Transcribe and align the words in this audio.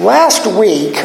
Last 0.00 0.44
week, 0.58 0.96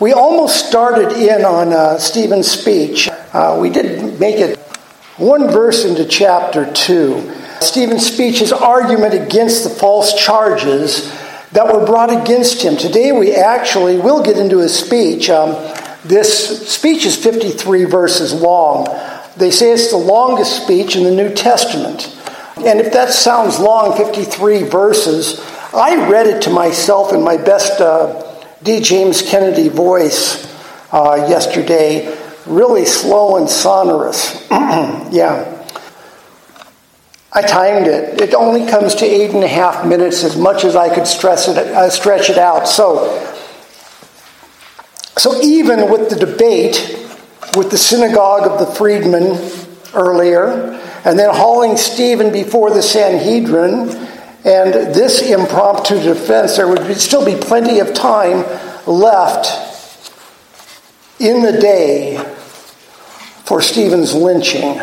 we 0.00 0.12
almost 0.12 0.66
started 0.66 1.12
in 1.12 1.44
on 1.44 1.72
uh, 1.72 1.98
Stephen's 1.98 2.50
speech. 2.50 3.08
Uh, 3.32 3.56
we 3.62 3.70
did 3.70 4.18
make 4.18 4.40
it 4.40 4.58
one 5.18 5.48
verse 5.52 5.84
into 5.84 6.04
chapter 6.06 6.72
2. 6.72 7.32
Stephen's 7.60 8.04
speech, 8.04 8.40
his 8.40 8.52
argument 8.52 9.14
against 9.14 9.62
the 9.62 9.70
false 9.70 10.20
charges 10.20 11.12
that 11.52 11.72
were 11.72 11.86
brought 11.86 12.10
against 12.10 12.60
him. 12.60 12.76
Today, 12.76 13.12
we 13.12 13.36
actually 13.36 13.98
will 13.98 14.20
get 14.20 14.36
into 14.36 14.58
his 14.58 14.76
speech. 14.76 15.30
Um, 15.30 15.52
this 16.04 16.68
speech 16.68 17.06
is 17.06 17.16
53 17.16 17.84
verses 17.84 18.34
long. 18.34 18.88
They 19.36 19.52
say 19.52 19.70
it's 19.70 19.92
the 19.92 19.96
longest 19.96 20.64
speech 20.64 20.96
in 20.96 21.04
the 21.04 21.12
New 21.12 21.32
Testament. 21.32 22.12
And 22.56 22.80
if 22.80 22.92
that 22.94 23.10
sounds 23.10 23.60
long, 23.60 23.96
53 23.96 24.64
verses, 24.64 25.40
I 25.74 26.08
read 26.08 26.26
it 26.26 26.42
to 26.42 26.50
myself 26.50 27.12
in 27.12 27.22
my 27.22 27.36
best 27.36 27.80
uh, 27.80 28.44
D. 28.62 28.80
James 28.80 29.22
Kennedy 29.22 29.68
voice 29.68 30.46
uh, 30.92 31.26
yesterday, 31.28 32.16
really 32.46 32.84
slow 32.84 33.36
and 33.36 33.48
sonorous. 33.48 34.46
yeah. 34.50 35.48
I 37.32 37.40
timed 37.40 37.86
it. 37.86 38.20
It 38.20 38.34
only 38.34 38.66
comes 38.66 38.94
to 38.96 39.06
eight 39.06 39.30
and 39.30 39.42
a 39.42 39.48
half 39.48 39.86
minutes, 39.86 40.22
as 40.22 40.36
much 40.36 40.64
as 40.64 40.76
I 40.76 40.94
could 40.94 41.06
stress 41.06 41.48
it, 41.48 41.56
uh, 41.56 41.88
stretch 41.88 42.28
it 42.28 42.36
out. 42.36 42.68
So, 42.68 43.18
so 45.16 45.40
even 45.40 45.90
with 45.90 46.10
the 46.10 46.16
debate 46.16 47.02
with 47.56 47.70
the 47.70 47.78
synagogue 47.78 48.50
of 48.50 48.58
the 48.58 48.66
freedmen 48.74 49.36
earlier, 49.94 50.80
and 51.04 51.18
then 51.18 51.34
hauling 51.34 51.76
Stephen 51.76 52.32
before 52.32 52.70
the 52.70 52.82
Sanhedrin, 52.82 53.88
and 54.44 54.94
this 54.94 55.22
impromptu 55.22 56.02
defense, 56.02 56.56
there 56.56 56.66
would 56.66 56.96
still 56.96 57.24
be 57.24 57.36
plenty 57.36 57.78
of 57.78 57.94
time 57.94 58.44
left 58.86 59.70
in 61.20 61.42
the 61.42 61.52
day 61.60 62.16
for 63.44 63.62
Stephen's 63.62 64.14
lynching. 64.14 64.80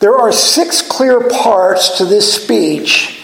There 0.00 0.16
are 0.16 0.32
six 0.32 0.82
clear 0.86 1.28
parts 1.28 1.98
to 1.98 2.04
this 2.04 2.42
speech, 2.42 3.22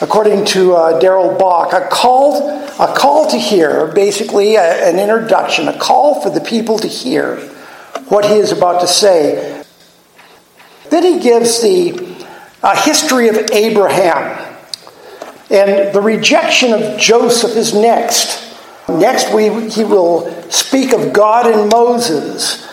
according 0.00 0.46
to 0.46 0.74
uh, 0.74 0.98
Darrell 1.00 1.36
Bock. 1.36 1.74
A 1.74 1.88
call, 1.88 2.48
a 2.78 2.94
call 2.96 3.30
to 3.30 3.36
hear, 3.36 3.88
basically 3.88 4.56
a, 4.56 4.62
an 4.62 4.98
introduction, 4.98 5.68
a 5.68 5.78
call 5.78 6.22
for 6.22 6.30
the 6.30 6.40
people 6.40 6.78
to 6.78 6.88
hear 6.88 7.36
what 8.08 8.24
he 8.24 8.34
is 8.34 8.52
about 8.52 8.80
to 8.80 8.86
say. 8.86 9.64
Then 10.90 11.02
he 11.02 11.20
gives 11.20 11.60
the 11.62 12.09
a 12.62 12.78
history 12.78 13.28
of 13.28 13.36
Abraham. 13.52 14.56
And 15.50 15.92
the 15.94 16.00
rejection 16.00 16.72
of 16.72 16.98
Joseph 16.98 17.56
is 17.56 17.74
next. 17.74 18.54
Next, 18.88 19.32
we, 19.32 19.68
he 19.70 19.84
will 19.84 20.30
speak 20.50 20.92
of 20.92 21.12
God 21.12 21.46
and 21.46 21.70
Moses. 21.70 22.66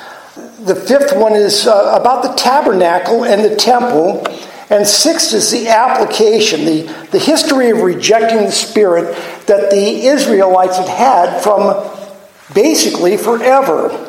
The 0.66 0.75
fifth 0.75 1.16
one 1.16 1.33
is 1.33 1.67
uh, 1.67 1.97
about 1.99 2.23
the 2.23 2.33
tabernacle 2.33 3.23
and 3.23 3.44
the 3.44 3.55
temple. 3.55 4.25
And 4.69 4.85
sixth 4.85 5.33
is 5.33 5.49
the 5.52 5.69
application, 5.69 6.66
the, 6.66 6.81
the 7.11 7.19
history 7.19 7.69
of 7.69 7.81
rejecting 7.81 8.39
the 8.39 8.51
Spirit 8.51 9.16
that 9.47 9.72
the 9.72 10.05
Israelites 10.05 10.77
had 10.77 10.89
had 10.89 11.41
from 11.41 11.89
basically 12.53 13.16
forever. 13.16 14.06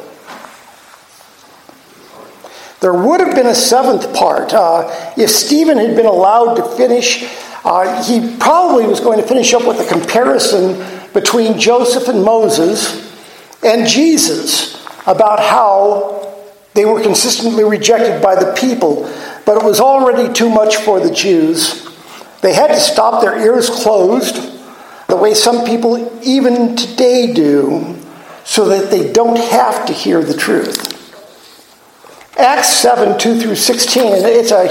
There 2.81 2.95
would 2.95 3.21
have 3.21 3.35
been 3.35 3.47
a 3.47 3.55
seventh 3.55 4.15
part. 4.15 4.53
Uh, 4.55 5.13
if 5.17 5.31
Stephen 5.31 5.79
had 5.79 5.97
been 5.97 6.07
allowed 6.07 6.55
to 6.55 6.77
finish, 6.77 7.25
uh, 7.65 8.03
he 8.05 8.37
probably 8.37 8.87
was 8.87 9.01
going 9.01 9.21
to 9.21 9.27
finish 9.27 9.53
up 9.53 9.67
with 9.67 9.81
a 9.81 9.87
comparison 9.87 10.85
between 11.13 11.59
Joseph 11.59 12.07
and 12.09 12.23
Moses 12.23 13.05
and 13.65 13.87
Jesus 13.87 14.87
about 15.07 15.41
how 15.41 16.37
they 16.75 16.85
were 16.85 17.03
consistently 17.03 17.65
rejected 17.65 18.23
by 18.23 18.37
the 18.37 18.53
people, 18.53 19.13
but 19.45 19.57
it 19.57 19.65
was 19.65 19.81
already 19.81 20.33
too 20.33 20.49
much 20.49 20.77
for 20.77 21.01
the 21.01 21.13
Jews. 21.13 21.85
They 22.43 22.55
had 22.55 22.69
to 22.69 22.79
stop 22.79 23.21
their 23.21 23.37
ears 23.37 23.69
closed, 23.69 24.37
the 25.09 25.17
way 25.17 25.35
some 25.35 25.67
people 25.67 26.23
even 26.23 26.77
today 26.77 27.33
do, 27.33 27.97
so 28.45 28.69
that 28.69 28.91
they 28.93 29.13
don't 29.13 29.39
have 29.39 29.87
to 29.87 29.93
hear 29.93 30.23
the 30.23 30.37
truth. 30.37 30.98
Acts 32.39 32.69
7, 32.69 33.19
2 33.19 33.41
through 33.41 33.57
16, 33.57 34.13
it's 34.25 34.53
a, 34.53 34.67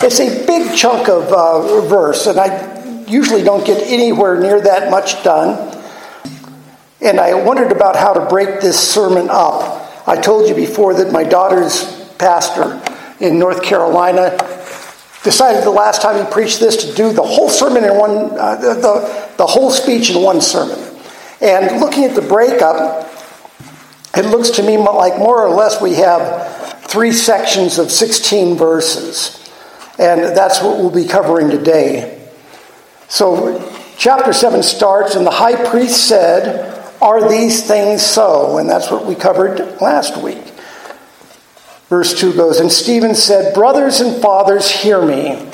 it's 0.00 0.20
a 0.20 0.46
big 0.46 0.76
chunk 0.76 1.08
of 1.08 1.24
uh, 1.32 1.80
verse, 1.88 2.28
and 2.28 2.38
I 2.38 3.04
usually 3.08 3.42
don't 3.42 3.66
get 3.66 3.82
anywhere 3.88 4.40
near 4.40 4.60
that 4.60 4.88
much 4.88 5.24
done. 5.24 5.76
And 7.00 7.18
I 7.18 7.34
wondered 7.34 7.72
about 7.72 7.96
how 7.96 8.12
to 8.12 8.26
break 8.26 8.60
this 8.60 8.78
sermon 8.78 9.28
up. 9.30 10.06
I 10.06 10.20
told 10.20 10.48
you 10.48 10.54
before 10.54 10.94
that 10.94 11.12
my 11.12 11.24
daughter's 11.24 12.08
pastor 12.18 12.80
in 13.18 13.36
North 13.40 13.64
Carolina 13.64 14.36
decided 15.24 15.64
the 15.64 15.70
last 15.70 16.00
time 16.00 16.24
he 16.24 16.32
preached 16.32 16.60
this 16.60 16.84
to 16.84 16.94
do 16.94 17.12
the 17.12 17.22
whole 17.22 17.48
sermon 17.48 17.82
in 17.82 17.96
one, 17.96 18.38
uh, 18.38 18.54
the, 18.54 18.74
the, 18.74 19.34
the 19.38 19.46
whole 19.46 19.72
speech 19.72 20.10
in 20.10 20.22
one 20.22 20.40
sermon. 20.40 20.78
And 21.40 21.80
looking 21.80 22.04
at 22.04 22.14
the 22.14 22.22
breakup, 22.22 23.10
it 24.16 24.26
looks 24.26 24.50
to 24.50 24.62
me 24.62 24.76
like 24.76 25.18
more 25.18 25.44
or 25.44 25.50
less 25.50 25.82
we 25.82 25.94
have 25.94 26.57
three 26.88 27.12
sections 27.12 27.78
of 27.78 27.92
16 27.92 28.56
verses. 28.56 29.34
And 29.98 30.36
that's 30.36 30.62
what 30.62 30.78
we'll 30.78 30.90
be 30.90 31.06
covering 31.06 31.50
today. 31.50 32.26
So, 33.08 33.70
chapter 33.96 34.32
7 34.32 34.62
starts, 34.62 35.14
and 35.14 35.26
the 35.26 35.30
high 35.30 35.70
priest 35.70 36.08
said, 36.08 36.96
Are 37.02 37.28
these 37.28 37.66
things 37.66 38.02
so? 38.02 38.58
And 38.58 38.68
that's 38.68 38.90
what 38.90 39.06
we 39.06 39.14
covered 39.14 39.80
last 39.80 40.16
week. 40.22 40.42
Verse 41.88 42.18
2 42.18 42.34
goes, 42.34 42.60
And 42.60 42.72
Stephen 42.72 43.14
said, 43.14 43.54
Brothers 43.54 44.00
and 44.00 44.20
fathers, 44.22 44.70
hear 44.70 45.04
me. 45.04 45.50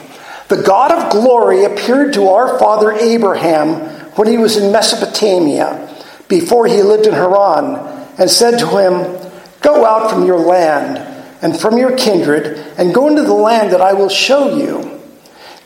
The 0.49 0.63
God 0.63 0.93
of 0.93 1.11
glory 1.11 1.65
appeared 1.65 2.13
to 2.15 2.29
our 2.29 2.59
father 2.59 2.93
Abraham 2.93 3.81
when 4.15 4.29
he 4.29 4.39
was 4.39 4.57
in 4.57 4.71
Mesopotamia, 4.71 5.91
before 6.29 6.67
he 6.67 6.83
lived 6.83 7.07
in 7.07 7.15
Haran, 7.15 7.77
and 8.19 8.31
said 8.31 8.59
to 8.59 8.67
him, 8.67 9.31
Go 9.63 9.85
out 9.85 10.11
from 10.11 10.27
your 10.27 10.39
land 10.39 11.14
and 11.45 11.61
from 11.61 11.77
your 11.77 11.95
kindred, 11.95 12.57
and 12.79 12.95
go 12.95 13.07
into 13.07 13.21
the 13.21 13.35
land 13.35 13.71
that 13.71 13.83
I 13.83 13.93
will 13.93 14.09
show 14.09 14.57
you. 14.57 14.99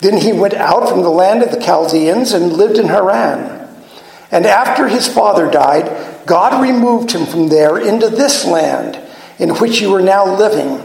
Then 0.00 0.16
he 0.16 0.32
went 0.32 0.54
out 0.54 0.88
from 0.88 1.02
the 1.02 1.08
land 1.08 1.40
of 1.40 1.52
the 1.52 1.60
Chaldeans 1.60 2.32
and 2.32 2.52
lived 2.52 2.78
in 2.78 2.88
Haran. 2.88 3.68
And 4.32 4.44
after 4.44 4.88
his 4.88 5.06
father 5.06 5.48
died, 5.48 6.26
God 6.26 6.60
removed 6.60 7.12
him 7.12 7.26
from 7.26 7.48
there 7.48 7.78
into 7.78 8.08
this 8.08 8.44
land 8.44 8.98
in 9.38 9.50
which 9.50 9.80
you 9.80 9.94
are 9.94 10.02
now 10.02 10.36
living. 10.36 10.82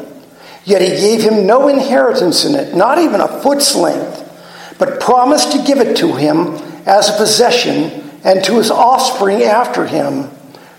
Yet 0.63 0.83
he 0.83 0.89
gave 0.89 1.23
him 1.23 1.47
no 1.47 1.69
inheritance 1.69 2.45
in 2.45 2.53
it, 2.53 2.75
not 2.75 2.99
even 2.99 3.19
a 3.19 3.41
foot's 3.41 3.75
length, 3.75 4.77
but 4.77 4.99
promised 4.99 5.53
to 5.53 5.63
give 5.63 5.79
it 5.79 5.97
to 5.97 6.13
him 6.13 6.53
as 6.85 7.09
a 7.09 7.17
possession 7.17 8.11
and 8.23 8.43
to 8.43 8.57
his 8.57 8.69
offspring 8.69 9.41
after 9.41 9.87
him, 9.87 10.29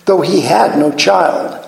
though 0.05 0.21
he 0.21 0.43
had 0.43 0.79
no 0.79 0.93
child. 0.93 1.64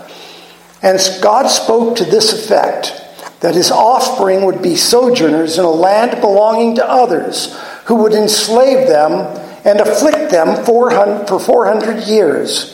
And 0.83 1.01
God 1.21 1.49
spoke 1.49 1.97
to 1.97 2.05
this 2.05 2.33
effect 2.33 3.03
that 3.41 3.55
his 3.55 3.71
offspring 3.71 4.45
would 4.45 4.63
be 4.63 4.77
sojourners 4.77 5.59
in 5.59 5.65
a 5.65 5.71
land 5.71 6.21
belonging 6.21 6.77
to 6.77 6.89
others, 6.89 7.57
who 7.87 7.97
would 7.97 8.13
enslave 8.13 8.89
them 8.89 9.13
and 9.65 9.81
afflict 9.81 10.31
them 10.31 10.65
for 10.65 10.91
400 10.91 12.05
years. 12.05 12.73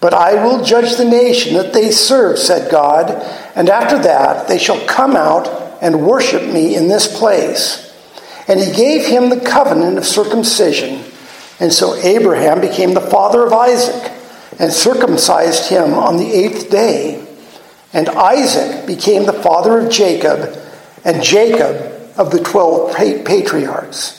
But 0.00 0.14
I 0.14 0.42
will 0.42 0.64
judge 0.64 0.96
the 0.96 1.04
nation 1.04 1.54
that 1.54 1.72
they 1.72 1.90
serve, 1.90 2.38
said 2.38 2.70
God, 2.70 3.10
and 3.54 3.68
after 3.68 3.98
that 3.98 4.48
they 4.48 4.58
shall 4.58 4.80
come 4.86 5.14
out 5.14 5.46
and 5.82 6.06
worship 6.06 6.42
me 6.42 6.74
in 6.74 6.88
this 6.88 7.18
place. 7.18 7.86
And 8.48 8.58
he 8.58 8.72
gave 8.72 9.06
him 9.06 9.28
the 9.28 9.40
covenant 9.40 9.98
of 9.98 10.06
circumcision. 10.06 11.04
And 11.60 11.72
so 11.72 11.94
Abraham 11.96 12.60
became 12.60 12.94
the 12.94 13.00
father 13.00 13.46
of 13.46 13.52
Isaac 13.52 14.12
and 14.60 14.72
circumcised 14.72 15.70
him 15.70 15.94
on 15.94 16.18
the 16.18 16.30
eighth 16.30 16.70
day. 16.70 17.26
And 17.92 18.08
Isaac 18.10 18.86
became 18.86 19.24
the 19.24 19.32
father 19.32 19.80
of 19.80 19.90
Jacob, 19.90 20.56
and 21.04 21.22
Jacob 21.22 21.92
of 22.16 22.30
the 22.30 22.40
twelve 22.40 22.94
patriarchs. 22.94 24.18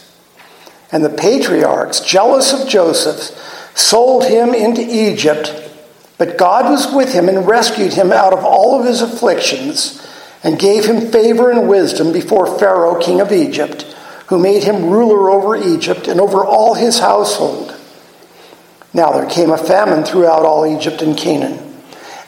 And 0.92 1.06
the 1.06 1.10
patriarchs, 1.10 2.02
jealous 2.02 2.52
of 2.52 2.68
Joseph, 2.68 3.38
sold 3.78 4.26
him 4.26 4.54
into 4.54 4.82
Egypt. 4.82 5.54
But 6.18 6.38
God 6.38 6.70
was 6.70 6.94
with 6.94 7.14
him 7.14 7.30
and 7.30 7.48
rescued 7.48 7.94
him 7.94 8.12
out 8.12 8.34
of 8.34 8.44
all 8.44 8.80
of 8.80 8.86
his 8.86 9.02
afflictions, 9.02 10.06
and 10.44 10.60
gave 10.60 10.86
him 10.86 11.12
favor 11.12 11.52
and 11.52 11.70
wisdom 11.70 12.12
before 12.12 12.58
Pharaoh, 12.58 13.00
king 13.00 13.22
of 13.22 13.32
Egypt, 13.32 13.84
who 14.28 14.40
made 14.40 14.64
him 14.64 14.90
ruler 14.90 15.30
over 15.30 15.56
Egypt 15.56 16.08
and 16.08 16.20
over 16.20 16.44
all 16.44 16.74
his 16.74 17.00
household. 17.00 17.71
Now 18.94 19.12
there 19.12 19.30
came 19.30 19.52
a 19.52 19.58
famine 19.58 20.04
throughout 20.04 20.44
all 20.46 20.66
Egypt 20.66 21.02
and 21.02 21.18
Canaan, 21.18 21.76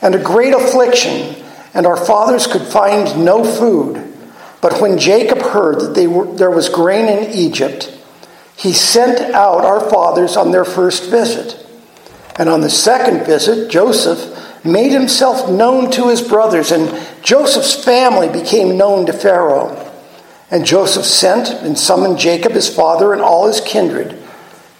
and 0.00 0.14
a 0.14 0.22
great 0.22 0.54
affliction, 0.54 1.36
and 1.74 1.86
our 1.86 1.96
fathers 1.96 2.46
could 2.46 2.62
find 2.62 3.24
no 3.24 3.44
food. 3.44 4.12
But 4.60 4.80
when 4.80 4.98
Jacob 4.98 5.42
heard 5.42 5.94
that 5.94 6.08
were, 6.08 6.26
there 6.26 6.50
was 6.50 6.68
grain 6.68 7.06
in 7.06 7.30
Egypt, 7.32 7.94
he 8.56 8.72
sent 8.72 9.20
out 9.34 9.64
our 9.64 9.80
fathers 9.90 10.36
on 10.36 10.52
their 10.52 10.64
first 10.64 11.10
visit. 11.10 11.60
And 12.36 12.48
on 12.48 12.62
the 12.62 12.70
second 12.70 13.26
visit, 13.26 13.70
Joseph 13.70 14.64
made 14.64 14.90
himself 14.90 15.50
known 15.50 15.90
to 15.92 16.08
his 16.08 16.22
brothers, 16.22 16.72
and 16.72 16.90
Joseph's 17.22 17.84
family 17.84 18.28
became 18.28 18.78
known 18.78 19.06
to 19.06 19.12
Pharaoh. 19.12 19.80
And 20.50 20.64
Joseph 20.64 21.04
sent 21.04 21.50
and 21.50 21.78
summoned 21.78 22.18
Jacob, 22.18 22.52
his 22.52 22.74
father, 22.74 23.12
and 23.12 23.20
all 23.20 23.46
his 23.46 23.60
kindred, 23.60 24.18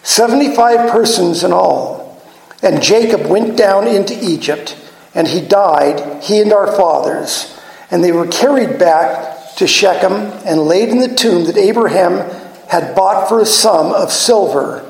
75 0.04 0.90
persons 0.90 1.42
in 1.42 1.52
all. 1.52 2.22
And 2.62 2.82
Jacob 2.82 3.26
went 3.26 3.56
down 3.56 3.86
into 3.86 4.14
Egypt, 4.22 4.76
and 5.14 5.26
he 5.26 5.40
died, 5.40 6.22
he 6.22 6.40
and 6.40 6.52
our 6.52 6.68
fathers. 6.76 7.58
And 7.90 8.04
they 8.04 8.12
were 8.12 8.26
carried 8.26 8.78
back 8.78 9.56
to 9.56 9.66
Shechem 9.66 10.12
and 10.12 10.60
laid 10.60 10.90
in 10.90 10.98
the 10.98 11.14
tomb 11.14 11.44
that 11.46 11.56
Abraham 11.56 12.30
had 12.68 12.94
bought 12.94 13.28
for 13.28 13.40
a 13.40 13.46
sum 13.46 13.92
of 13.92 14.12
silver 14.12 14.80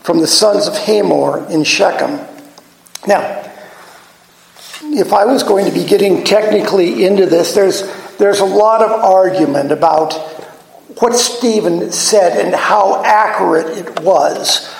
from 0.00 0.18
the 0.18 0.26
sons 0.26 0.66
of 0.66 0.76
Hamor 0.76 1.46
in 1.48 1.64
Shechem. 1.64 2.20
Now, 3.06 3.50
if 4.82 5.12
I 5.12 5.24
was 5.24 5.42
going 5.42 5.64
to 5.64 5.72
be 5.72 5.84
getting 5.84 6.24
technically 6.24 7.04
into 7.04 7.26
this, 7.26 7.54
there's, 7.54 7.82
there's 8.18 8.40
a 8.40 8.44
lot 8.44 8.82
of 8.82 8.90
argument 8.90 9.72
about 9.72 10.12
what 11.02 11.14
Stephen 11.14 11.90
said 11.90 12.44
and 12.44 12.54
how 12.54 13.02
accurate 13.04 13.76
it 13.76 14.00
was. 14.02 14.72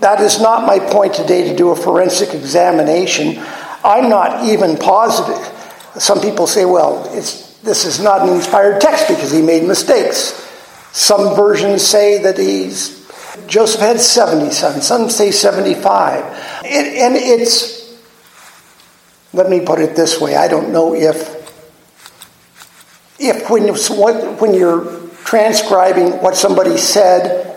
That 0.00 0.20
is 0.20 0.40
not 0.40 0.66
my 0.66 0.78
point 0.78 1.12
today 1.12 1.46
to 1.46 1.54
do 1.54 1.70
a 1.70 1.76
forensic 1.76 2.32
examination. 2.32 3.36
I'm 3.84 4.08
not 4.08 4.44
even 4.46 4.78
positive. 4.78 5.46
Some 6.00 6.22
people 6.22 6.46
say, 6.46 6.64
well, 6.64 7.02
this 7.12 7.84
is 7.84 8.00
not 8.00 8.22
an 8.26 8.34
inspired 8.34 8.80
text 8.80 9.08
because 9.08 9.30
he 9.30 9.42
made 9.42 9.68
mistakes. 9.68 10.40
Some 10.92 11.36
versions 11.36 11.86
say 11.86 12.22
that 12.22 12.38
he's 12.38 13.04
Joseph 13.46 13.80
had 13.80 14.00
70 14.00 14.52
sons, 14.52 14.86
some 14.86 15.10
say 15.10 15.32
75. 15.32 16.24
It, 16.64 17.02
and 17.02 17.16
it's, 17.16 17.98
let 19.32 19.50
me 19.50 19.60
put 19.66 19.80
it 19.80 19.96
this 19.96 20.20
way 20.20 20.36
I 20.36 20.48
don't 20.48 20.72
know 20.72 20.94
if, 20.94 21.43
when, 23.48 23.68
when 24.38 24.54
you're 24.54 25.08
transcribing 25.24 26.22
what 26.22 26.36
somebody 26.36 26.76
said, 26.76 27.50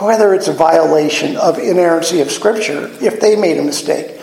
whether 0.00 0.34
it's 0.34 0.48
a 0.48 0.52
violation 0.52 1.36
of 1.36 1.58
inerrancy 1.58 2.20
of 2.20 2.30
Scripture, 2.30 2.90
if 3.00 3.20
they 3.20 3.36
made 3.36 3.58
a 3.58 3.62
mistake. 3.62 4.20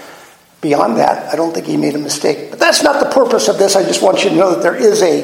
Beyond 0.62 0.98
that, 0.98 1.34
I 1.34 1.36
don't 1.36 1.54
think 1.54 1.66
he 1.66 1.76
made 1.76 1.96
a 1.96 2.00
mistake. 2.00 2.52
But 2.52 2.60
that's 2.60 2.84
not 2.84 3.04
the 3.04 3.10
purpose 3.10 3.48
of 3.48 3.58
this. 3.58 3.76
I 3.76 3.84
just 3.84 4.04
want 4.04 4.24
you 4.24 4.30
to 4.30 4.36
know 4.36 4.54
that 4.54 4.62
there 4.62 4.76
is 4.76 5.02
a 5.02 5.22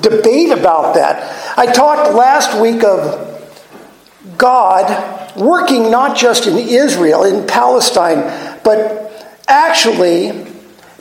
debate 0.00 0.50
about 0.50 0.94
that. 0.94 1.58
I 1.58 1.70
talked 1.70 2.14
last 2.14 2.58
week 2.58 2.84
of 2.84 3.26
God 4.38 5.36
working 5.36 5.90
not 5.90 6.16
just 6.16 6.46
in 6.46 6.56
Israel, 6.56 7.24
in 7.24 7.46
Palestine, 7.46 8.60
but 8.64 9.42
actually, 9.46 10.46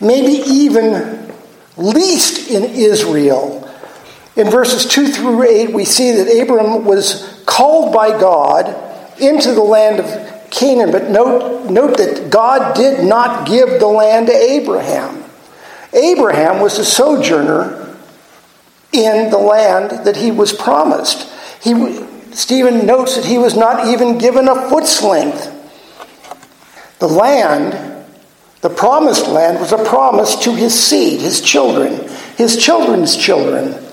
maybe 0.02 0.44
even 0.50 1.32
least 1.78 2.50
in 2.50 2.64
Israel. 2.64 3.67
In 4.38 4.52
verses 4.52 4.86
2 4.86 5.08
through 5.08 5.44
8, 5.44 5.74
we 5.74 5.84
see 5.84 6.12
that 6.12 6.42
Abram 6.42 6.86
was 6.86 7.42
called 7.48 7.92
by 7.92 8.10
God 8.20 8.68
into 9.20 9.52
the 9.54 9.64
land 9.64 10.00
of 10.00 10.50
Canaan, 10.52 10.92
but 10.92 11.10
note, 11.10 11.72
note 11.72 11.98
that 11.98 12.30
God 12.30 12.76
did 12.76 13.04
not 13.04 13.48
give 13.48 13.80
the 13.80 13.88
land 13.88 14.28
to 14.28 14.34
Abraham. 14.34 15.24
Abraham 15.92 16.62
was 16.62 16.78
a 16.78 16.86
sojourner 16.86 17.96
in 18.92 19.32
the 19.32 19.40
land 19.40 20.06
that 20.06 20.18
he 20.18 20.30
was 20.30 20.54
promised. 20.54 21.28
He, 21.64 22.06
Stephen 22.32 22.86
notes 22.86 23.16
that 23.16 23.26
he 23.26 23.40
was 23.40 23.58
not 23.58 23.88
even 23.88 24.20
given 24.20 24.48
a 24.48 24.70
foot's 24.70 25.02
length. 25.02 25.52
The 27.00 27.08
land, 27.08 28.06
the 28.62 28.70
promised 28.70 29.28
land, 29.28 29.60
was 29.60 29.72
a 29.72 29.84
promise 29.84 30.36
to 30.44 30.54
his 30.54 30.80
seed, 30.80 31.22
his 31.22 31.42
children, 31.42 32.08
his 32.38 32.56
children's 32.56 33.18
children. 33.18 33.87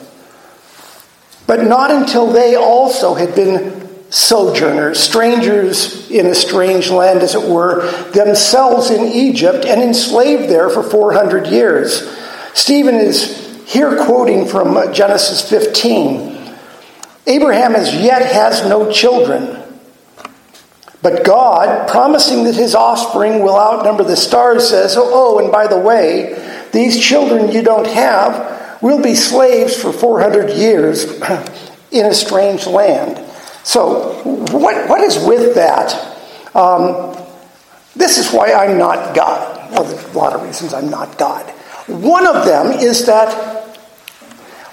But 1.46 1.64
not 1.64 1.90
until 1.90 2.26
they 2.26 2.56
also 2.56 3.14
had 3.14 3.34
been 3.34 3.84
sojourners, 4.10 5.00
strangers 5.00 6.10
in 6.10 6.26
a 6.26 6.34
strange 6.34 6.90
land, 6.90 7.20
as 7.20 7.34
it 7.34 7.42
were, 7.42 7.90
themselves 8.12 8.90
in 8.90 9.06
Egypt 9.06 9.64
and 9.64 9.82
enslaved 9.82 10.48
there 10.48 10.70
for 10.70 10.82
400 10.82 11.48
years. 11.48 12.08
Stephen 12.54 12.94
is 12.94 13.64
here 13.66 14.04
quoting 14.04 14.46
from 14.46 14.92
Genesis 14.92 15.48
15. 15.48 16.54
Abraham 17.26 17.74
as 17.74 17.94
yet 17.94 18.22
has 18.32 18.62
no 18.68 18.90
children. 18.92 19.60
But 21.02 21.24
God, 21.24 21.88
promising 21.88 22.44
that 22.44 22.54
his 22.54 22.74
offspring 22.74 23.42
will 23.42 23.58
outnumber 23.58 24.04
the 24.04 24.16
stars, 24.16 24.68
says, 24.68 24.96
Oh, 24.96 25.10
oh 25.12 25.38
and 25.38 25.52
by 25.52 25.66
the 25.66 25.78
way, 25.78 26.68
these 26.72 26.98
children 26.98 27.52
you 27.52 27.62
don't 27.62 27.86
have 27.86 28.63
will 28.84 29.00
be 29.00 29.14
slaves 29.14 29.74
for 29.74 29.94
400 29.94 30.50
years 30.50 31.04
in 31.90 32.04
a 32.04 32.12
strange 32.12 32.66
land. 32.66 33.16
So, 33.62 34.20
what, 34.52 34.90
what 34.90 35.00
is 35.00 35.16
with 35.24 35.54
that? 35.54 35.94
Um, 36.54 37.16
this 37.96 38.18
is 38.18 38.30
why 38.30 38.52
I'm 38.52 38.76
not 38.76 39.16
God. 39.16 39.72
Well, 39.72 39.84
there's 39.84 40.14
a 40.14 40.18
lot 40.18 40.34
of 40.34 40.42
reasons 40.42 40.74
I'm 40.74 40.90
not 40.90 41.16
God. 41.16 41.48
One 41.86 42.26
of 42.26 42.44
them 42.44 42.72
is 42.72 43.06
that 43.06 43.32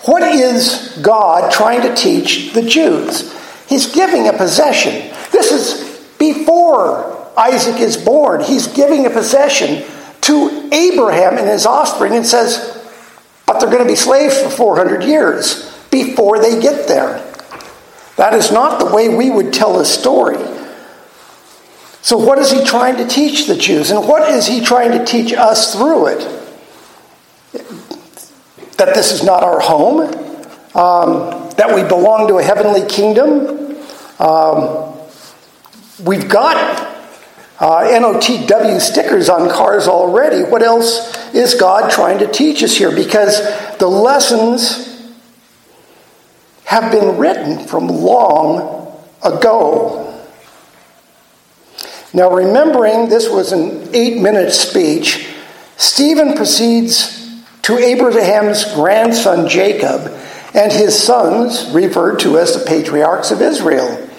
what 0.04 0.24
is 0.24 1.00
God 1.02 1.50
trying 1.50 1.82
to 1.84 1.96
teach 1.96 2.52
the 2.52 2.64
Jews? 2.64 3.34
He's 3.70 3.94
giving 3.94 4.28
a 4.28 4.34
possession. 4.34 5.16
This 5.32 5.54
is 5.54 6.06
before 6.20 7.32
Isaac 7.38 7.80
is 7.80 7.96
born. 7.96 8.44
He's 8.44 8.68
giving 8.68 9.06
a 9.06 9.10
possession 9.10 9.86
to 10.22 10.70
Abraham 10.74 11.38
and 11.38 11.48
his 11.48 11.66
offspring 11.66 12.14
and 12.14 12.26
says, 12.26 12.81
but 13.52 13.60
they're 13.60 13.70
going 13.70 13.84
to 13.84 13.92
be 13.92 13.98
slaves 13.98 14.42
for 14.42 14.50
400 14.50 15.04
years 15.04 15.70
before 15.92 16.40
they 16.40 16.62
get 16.62 16.88
there. 16.88 17.18
That 18.16 18.34
is 18.34 18.50
not 18.50 18.80
the 18.80 18.94
way 18.94 19.10
we 19.10 19.30
would 19.30 19.52
tell 19.52 19.80
a 19.80 19.86
story. 19.86 20.38
So, 22.02 22.18
what 22.18 22.38
is 22.40 22.52
he 22.52 22.64
trying 22.64 22.96
to 22.98 23.08
teach 23.08 23.48
the 23.48 23.58
Jews? 23.58 23.92
And 23.92 24.08
what 24.08 24.30
is 24.32 24.48
he 24.48 24.62
trying 24.62 24.92
to 24.98 25.06
teach 25.06 25.34
us 25.34 25.76
through 25.76 26.08
it? 26.08 26.38
that 28.78 28.96
this 28.96 29.12
is 29.12 29.24
not 29.24 29.44
our 29.44 29.60
home, 29.60 30.00
um, 30.74 31.50
that 31.58 31.72
we 31.76 31.84
belong 31.84 32.28
to 32.30 32.40
a 32.40 32.44
heavenly 32.44 32.84
kingdom. 32.88 33.78
Um, 34.18 34.96
we've 36.04 36.28
got 36.28 36.91
uh, 37.62 37.84
NOTW 37.84 38.82
stickers 38.82 39.30
on 39.30 39.48
cars 39.48 39.88
already. 39.88 40.42
What 40.44 40.64
else 40.64 41.16
is 41.32 41.54
God 41.54 41.92
trying 41.92 42.18
to 42.18 42.28
teach 42.28 42.64
us 42.64 42.76
here? 42.76 42.94
Because 42.94 43.40
the 43.78 43.88
lessons 43.88 45.14
have 46.66 46.92
been 46.92 47.20
written 47.20 47.68
from 47.68 47.88
long 47.88 49.00
ago. 49.24 50.28
Now, 52.14 52.32
remembering 52.32 53.10
this 53.10 53.30
was 53.30 53.52
an 53.52 53.94
eight 53.94 54.20
minute 54.20 54.52
speech, 54.52 55.28
Stephen 55.78 56.34
proceeds 56.34 57.46
to 57.62 57.78
Abraham's 57.78 58.66
grandson 58.74 59.48
Jacob 59.48 60.12
and 60.56 60.72
his 60.72 61.02
sons, 61.02 61.70
referred 61.72 62.20
to 62.22 62.40
as 62.40 62.54
the 62.54 62.66
patriarchs 62.66 63.30
of 63.30 63.40
Israel. 63.40 64.10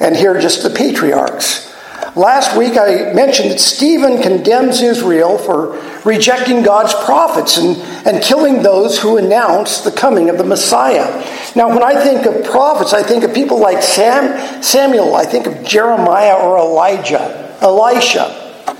And 0.00 0.16
here 0.16 0.38
just 0.40 0.64
the 0.64 0.70
patriarchs. 0.70 1.67
Last 2.16 2.56
week 2.56 2.76
I 2.76 3.12
mentioned 3.12 3.50
that 3.50 3.60
Stephen 3.60 4.22
condemns 4.22 4.80
Israel 4.80 5.38
for 5.38 5.78
rejecting 6.04 6.62
God's 6.62 6.94
prophets 7.04 7.58
and, 7.58 7.76
and 8.06 8.22
killing 8.22 8.62
those 8.62 8.98
who 8.98 9.18
announce 9.18 9.82
the 9.82 9.92
coming 9.92 10.30
of 10.30 10.38
the 10.38 10.44
Messiah. 10.44 11.06
Now, 11.54 11.68
when 11.68 11.82
I 11.82 12.02
think 12.02 12.26
of 12.26 12.44
prophets, 12.44 12.92
I 12.92 13.02
think 13.02 13.24
of 13.24 13.34
people 13.34 13.60
like 13.60 13.82
Sam, 13.82 14.62
Samuel, 14.62 15.14
I 15.14 15.24
think 15.24 15.46
of 15.46 15.64
Jeremiah 15.64 16.36
or 16.36 16.58
Elijah, 16.58 17.56
Elisha. 17.60 18.76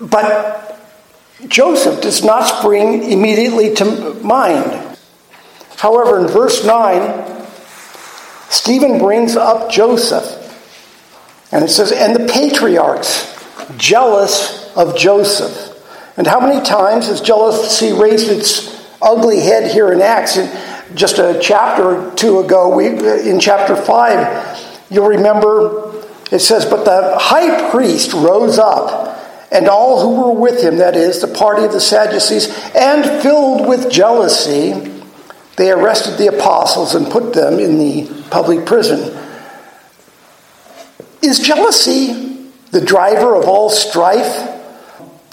But 0.00 0.80
Joseph 1.48 2.02
does 2.02 2.24
not 2.24 2.58
spring 2.58 3.10
immediately 3.10 3.74
to 3.76 4.14
mind. 4.22 4.96
However, 5.76 6.20
in 6.20 6.26
verse 6.28 6.64
9, 6.64 7.46
Stephen 8.48 8.98
brings 8.98 9.36
up 9.36 9.70
Joseph. 9.70 10.37
And 11.52 11.64
it 11.64 11.68
says, 11.68 11.92
And 11.92 12.14
the 12.14 12.30
patriarchs, 12.30 13.34
jealous 13.76 14.74
of 14.76 14.96
Joseph. 14.96 15.74
And 16.16 16.26
how 16.26 16.40
many 16.40 16.64
times 16.64 17.06
has 17.06 17.20
jealousy 17.20 17.92
raised 17.92 18.28
its 18.28 18.76
ugly 19.00 19.40
head 19.40 19.70
here 19.70 19.92
in 19.92 20.00
Acts? 20.00 20.36
just 20.94 21.18
a 21.18 21.38
chapter 21.40 21.82
or 21.82 22.14
two 22.14 22.40
ago, 22.40 22.74
we, 22.74 22.86
in 22.86 23.38
chapter 23.38 23.76
5, 23.76 24.86
you'll 24.90 25.06
remember 25.06 25.88
it 26.30 26.40
says, 26.40 26.64
But 26.64 26.84
the 26.84 27.16
high 27.18 27.70
priest 27.70 28.12
rose 28.12 28.58
up 28.58 29.16
and 29.50 29.68
all 29.68 30.02
who 30.02 30.22
were 30.22 30.38
with 30.38 30.62
him, 30.62 30.76
that 30.76 30.94
is, 30.94 31.20
the 31.20 31.28
party 31.28 31.64
of 31.64 31.72
the 31.72 31.80
Sadducees, 31.80 32.48
and 32.74 33.22
filled 33.22 33.66
with 33.66 33.90
jealousy, 33.90 34.72
they 35.56 35.70
arrested 35.70 36.18
the 36.18 36.26
apostles 36.26 36.94
and 36.94 37.10
put 37.10 37.32
them 37.32 37.58
in 37.58 37.78
the 37.78 38.24
public 38.30 38.66
prison. 38.66 39.16
Is 41.22 41.40
jealousy 41.40 42.48
the 42.70 42.80
driver 42.80 43.34
of 43.34 43.46
all 43.46 43.70
strife 43.70 44.48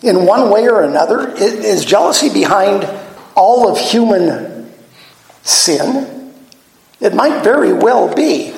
in 0.03 0.25
one 0.25 0.49
way 0.49 0.67
or 0.67 0.81
another? 0.81 1.29
Is 1.35 1.85
jealousy 1.85 2.31
behind 2.31 2.89
all 3.35 3.69
of 3.69 3.77
human 3.77 4.73
sin? 5.43 6.33
It 6.99 7.13
might 7.13 7.43
very 7.43 7.73
well 7.73 8.13
be. 8.13 8.53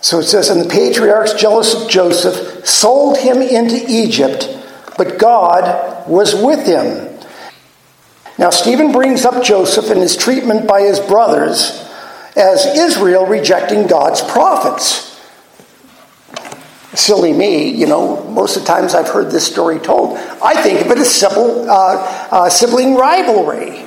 So 0.00 0.20
it 0.20 0.24
says, 0.24 0.50
And 0.50 0.60
the 0.60 0.68
patriarchs, 0.68 1.34
jealous 1.34 1.74
of 1.74 1.90
Joseph, 1.90 2.66
sold 2.66 3.18
him 3.18 3.38
into 3.38 3.84
Egypt, 3.88 4.48
but 4.96 5.18
God 5.18 6.06
was 6.08 6.34
with 6.34 6.64
him. 6.64 7.18
Now, 8.38 8.50
Stephen 8.50 8.92
brings 8.92 9.24
up 9.24 9.42
Joseph 9.42 9.90
and 9.90 10.00
his 10.00 10.16
treatment 10.16 10.68
by 10.68 10.82
his 10.82 11.00
brothers 11.00 11.82
as 12.36 12.66
Israel 12.66 13.26
rejecting 13.26 13.86
God's 13.86 14.20
prophets. 14.20 15.15
Silly 16.96 17.32
me, 17.32 17.68
you 17.68 17.86
know, 17.86 18.24
most 18.24 18.56
of 18.56 18.62
the 18.62 18.68
times 18.68 18.94
I've 18.94 19.08
heard 19.08 19.30
this 19.30 19.46
story 19.46 19.78
told. 19.78 20.16
I 20.42 20.60
think 20.62 20.80
of 20.80 20.90
it 20.90 20.98
as 20.98 21.14
sibling, 21.14 21.68
uh, 21.68 22.28
uh, 22.30 22.48
sibling 22.48 22.94
rivalry. 22.94 23.84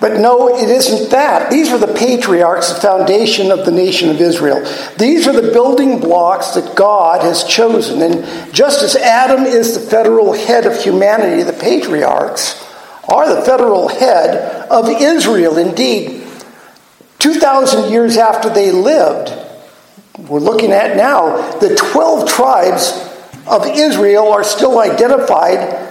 But 0.00 0.20
no, 0.20 0.56
it 0.56 0.68
isn't 0.68 1.10
that. 1.10 1.50
These 1.50 1.72
are 1.72 1.78
the 1.78 1.92
patriarchs, 1.94 2.72
the 2.72 2.80
foundation 2.80 3.50
of 3.50 3.64
the 3.64 3.72
nation 3.72 4.10
of 4.10 4.20
Israel. 4.20 4.60
These 4.96 5.26
are 5.26 5.32
the 5.32 5.52
building 5.52 5.98
blocks 5.98 6.50
that 6.52 6.76
God 6.76 7.22
has 7.22 7.42
chosen. 7.42 8.02
And 8.02 8.54
just 8.54 8.82
as 8.82 8.94
Adam 8.94 9.44
is 9.44 9.74
the 9.74 9.90
federal 9.90 10.32
head 10.32 10.66
of 10.66 10.80
humanity, 10.80 11.42
the 11.42 11.52
patriarchs 11.52 12.64
are 13.08 13.34
the 13.34 13.42
federal 13.42 13.88
head 13.88 14.68
of 14.68 14.88
Israel. 14.88 15.58
Indeed, 15.58 16.26
2,000 17.18 17.90
years 17.90 18.16
after 18.16 18.48
they 18.48 18.70
lived, 18.70 19.47
we're 20.26 20.40
looking 20.40 20.72
at 20.72 20.96
now, 20.96 21.58
the 21.58 21.74
12 21.74 22.28
tribes 22.28 22.92
of 23.46 23.66
Israel 23.66 24.32
are 24.32 24.44
still 24.44 24.80
identified 24.80 25.88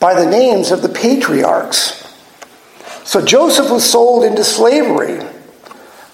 by 0.00 0.14
the 0.14 0.28
names 0.28 0.72
of 0.72 0.82
the 0.82 0.88
patriarchs. 0.88 2.02
So 3.04 3.24
Joseph 3.24 3.70
was 3.70 3.88
sold 3.88 4.24
into 4.24 4.42
slavery. 4.42 5.24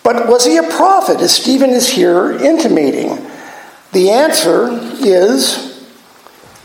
But 0.02 0.28
was 0.28 0.44
he 0.44 0.56
a 0.56 0.62
prophet, 0.62 1.20
as 1.20 1.34
Stephen 1.34 1.70
is 1.70 1.88
here 1.88 2.32
intimating? 2.32 3.26
The 3.92 4.10
answer 4.10 4.68
is 4.70 5.88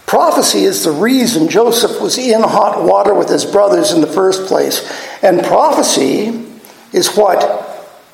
prophecy 0.05 0.65
is 0.65 0.83
the 0.83 0.91
reason 0.91 1.49
Joseph 1.49 2.01
was 2.01 2.17
in 2.17 2.41
hot 2.41 2.83
water 2.83 3.13
with 3.13 3.29
his 3.29 3.45
brothers 3.45 3.93
in 3.93 4.01
the 4.01 4.07
first 4.07 4.45
place. 4.45 4.81
And 5.23 5.43
prophecy 5.43 6.45
is 6.91 7.15
what 7.15 7.62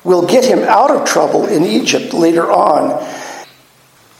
will 0.04 0.26
get 0.26 0.44
him 0.44 0.60
out 0.60 0.90
of 0.90 1.06
trouble 1.06 1.46
in 1.46 1.64
Egypt 1.64 2.12
later 2.14 2.50
on. 2.50 3.06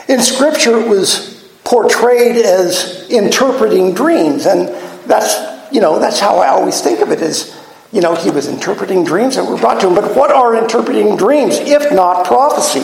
In 0.09 0.21
Scripture, 0.21 0.79
it 0.79 0.89
was 0.89 1.51
portrayed 1.65 2.37
as 2.37 3.09
interpreting 3.11 3.95
dreams, 3.95 4.47
and 4.47 4.69
that's 5.09 5.73
you 5.73 5.81
know 5.81 5.99
that's 5.99 6.19
how 6.19 6.39
I 6.39 6.49
always 6.49 6.81
think 6.81 7.01
of 7.01 7.11
it 7.11 7.21
is 7.21 7.57
you 7.93 8.01
know, 8.01 8.15
he 8.15 8.31
was 8.31 8.47
interpreting 8.47 9.05
dreams 9.05 9.37
that 9.37 9.45
were 9.45 9.57
brought 9.57 9.81
to 9.81 9.89
him. 9.89 9.95
But 9.95 10.15
what 10.15 10.31
are 10.31 10.55
interpreting 10.55 11.17
dreams 11.17 11.59
if 11.59 11.93
not 11.93 12.25
prophecy? 12.27 12.83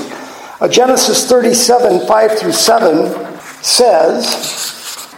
Uh, 0.61 0.69
Genesis 0.69 1.29
37 1.29 2.07
5 2.07 2.39
through 2.39 2.53
7 2.53 3.39
says, 3.63 5.15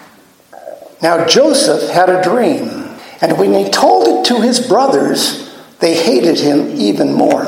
Now 1.00 1.24
Joseph 1.26 1.90
had 1.90 2.10
a 2.10 2.22
dream, 2.22 2.98
and 3.22 3.38
when 3.38 3.54
he 3.54 3.70
told 3.70 4.08
it 4.08 4.26
to 4.26 4.42
his 4.42 4.66
brothers, 4.66 5.56
they 5.78 5.94
hated 5.94 6.38
him 6.38 6.68
even 6.76 7.14
more. 7.14 7.44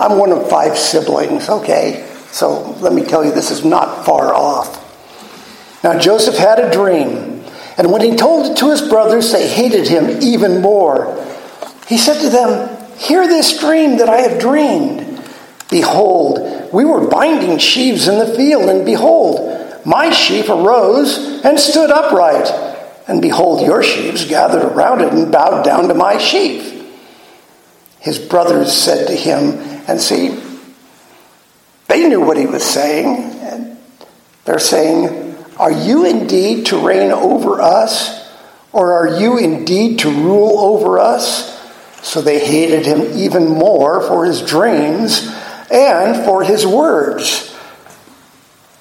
I'm 0.00 0.18
one 0.18 0.32
of 0.32 0.48
five 0.48 0.78
siblings, 0.78 1.50
okay? 1.50 2.08
So 2.32 2.72
let 2.80 2.94
me 2.94 3.04
tell 3.04 3.22
you, 3.22 3.32
this 3.32 3.50
is 3.50 3.66
not 3.66 4.06
far 4.06 4.34
off. 4.34 4.80
Now 5.84 5.98
Joseph 5.98 6.38
had 6.38 6.58
a 6.58 6.72
dream. 6.72 7.44
And 7.76 7.92
when 7.92 8.00
he 8.00 8.16
told 8.16 8.46
it 8.46 8.56
to 8.58 8.70
his 8.70 8.82
brothers, 8.82 9.30
they 9.30 9.46
hated 9.46 9.86
him 9.86 10.22
even 10.22 10.62
more. 10.62 11.26
He 11.86 11.98
said 11.98 12.20
to 12.22 12.30
them, 12.30 12.78
Hear 12.96 13.26
this 13.28 13.58
dream 13.58 13.98
that 13.98 14.08
I 14.08 14.22
have 14.22 14.40
dreamed. 14.40 15.22
Behold, 15.70 16.72
we 16.72 16.84
were 16.84 17.06
binding 17.08 17.58
sheaves 17.58 18.08
in 18.08 18.18
the 18.18 18.34
field, 18.34 18.68
and 18.68 18.84
behold, 18.84 19.86
my 19.86 20.10
sheaf 20.10 20.48
arose 20.48 21.42
and 21.44 21.58
stood 21.58 21.90
upright. 21.90 22.48
And 23.06 23.20
behold, 23.20 23.66
your 23.66 23.82
sheaves 23.82 24.24
gathered 24.24 24.64
around 24.64 25.00
it 25.00 25.12
and 25.12 25.32
bowed 25.32 25.64
down 25.64 25.88
to 25.88 25.94
my 25.94 26.16
sheaf. 26.18 26.79
His 28.00 28.18
brothers 28.18 28.72
said 28.72 29.06
to 29.08 29.14
him, 29.14 29.58
and 29.86 30.00
see, 30.00 30.42
they 31.86 32.08
knew 32.08 32.20
what 32.20 32.36
he 32.36 32.46
was 32.46 32.64
saying. 32.64 33.38
And 33.40 33.78
they're 34.44 34.58
saying, 34.58 35.36
are 35.58 35.72
you 35.72 36.06
indeed 36.06 36.66
to 36.66 36.78
reign 36.78 37.12
over 37.12 37.60
us? 37.60 38.18
Or 38.72 38.92
are 38.92 39.20
you 39.20 39.38
indeed 39.38 40.00
to 40.00 40.10
rule 40.10 40.58
over 40.58 40.98
us? 40.98 41.58
So 42.02 42.22
they 42.22 42.38
hated 42.38 42.86
him 42.86 43.18
even 43.18 43.48
more 43.48 44.00
for 44.00 44.24
his 44.24 44.40
dreams 44.40 45.28
and 45.70 46.24
for 46.24 46.42
his 46.42 46.66
words. 46.66 47.54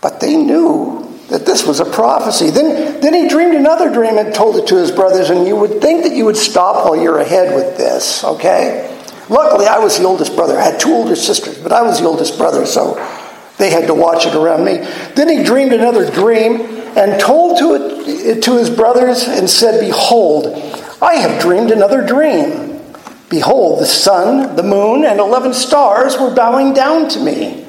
But 0.02 0.22
they 0.22 0.38
knew 0.38 1.20
that 1.30 1.46
this 1.46 1.66
was 1.66 1.82
a 1.82 1.86
prophecy. 1.86 2.50
Then, 2.50 3.02
then 3.02 3.14
he 3.14 3.28
dreamed 3.28 3.56
another 3.56 3.92
dream 3.92 4.18
and 4.18 4.34
told 4.34 4.56
it 4.56 4.68
to 4.68 4.78
his 4.78 4.92
brothers, 4.92 5.30
and 5.30 5.46
you 5.46 5.56
would 5.58 5.82
think 5.82 6.04
that 6.04 6.16
you 6.16 6.26
would 6.26 6.38
stop 6.38 6.86
while 6.86 6.96
you're 6.96 7.20
ahead 7.20 7.54
with 7.54 7.78
this, 7.78 8.24
okay? 8.24 8.89
Luckily, 9.30 9.68
I 9.68 9.78
was 9.78 9.98
the 9.98 10.06
oldest 10.06 10.36
brother. 10.36 10.58
I 10.58 10.64
had 10.64 10.80
two 10.80 10.92
older 10.92 11.16
sisters, 11.16 11.58
but 11.60 11.72
I 11.72 11.84
was 11.84 12.00
the 12.00 12.08
oldest 12.08 12.38
brother, 12.38 12.66
so 12.66 12.96
they 13.58 13.70
had 13.70 13.88
to 13.88 13.94
watch 13.94 14.26
it 14.26 14.36
around 14.36 14.66
me. 14.66 14.78
Then 15.16 15.30
he 15.30 15.44
dreamed 15.44 15.74
another 15.74 16.10
dream 16.10 16.62
and 16.98 17.20
told 17.22 17.60
to 17.60 17.76
it 18.08 18.44
to 18.44 18.58
his 18.58 18.70
brothers 18.70 19.28
and 19.28 19.50
said, 19.50 19.80
Behold, 19.80 20.48
I 21.02 21.16
have 21.16 21.42
dreamed 21.42 21.72
another 21.72 22.06
dream. 22.06 22.82
Behold, 23.30 23.80
the 23.80 23.86
sun, 23.86 24.56
the 24.56 24.64
moon, 24.64 25.06
and 25.06 25.20
eleven 25.20 25.54
stars 25.54 26.18
were 26.18 26.34
bowing 26.34 26.74
down 26.74 27.08
to 27.10 27.20
me. 27.20 27.68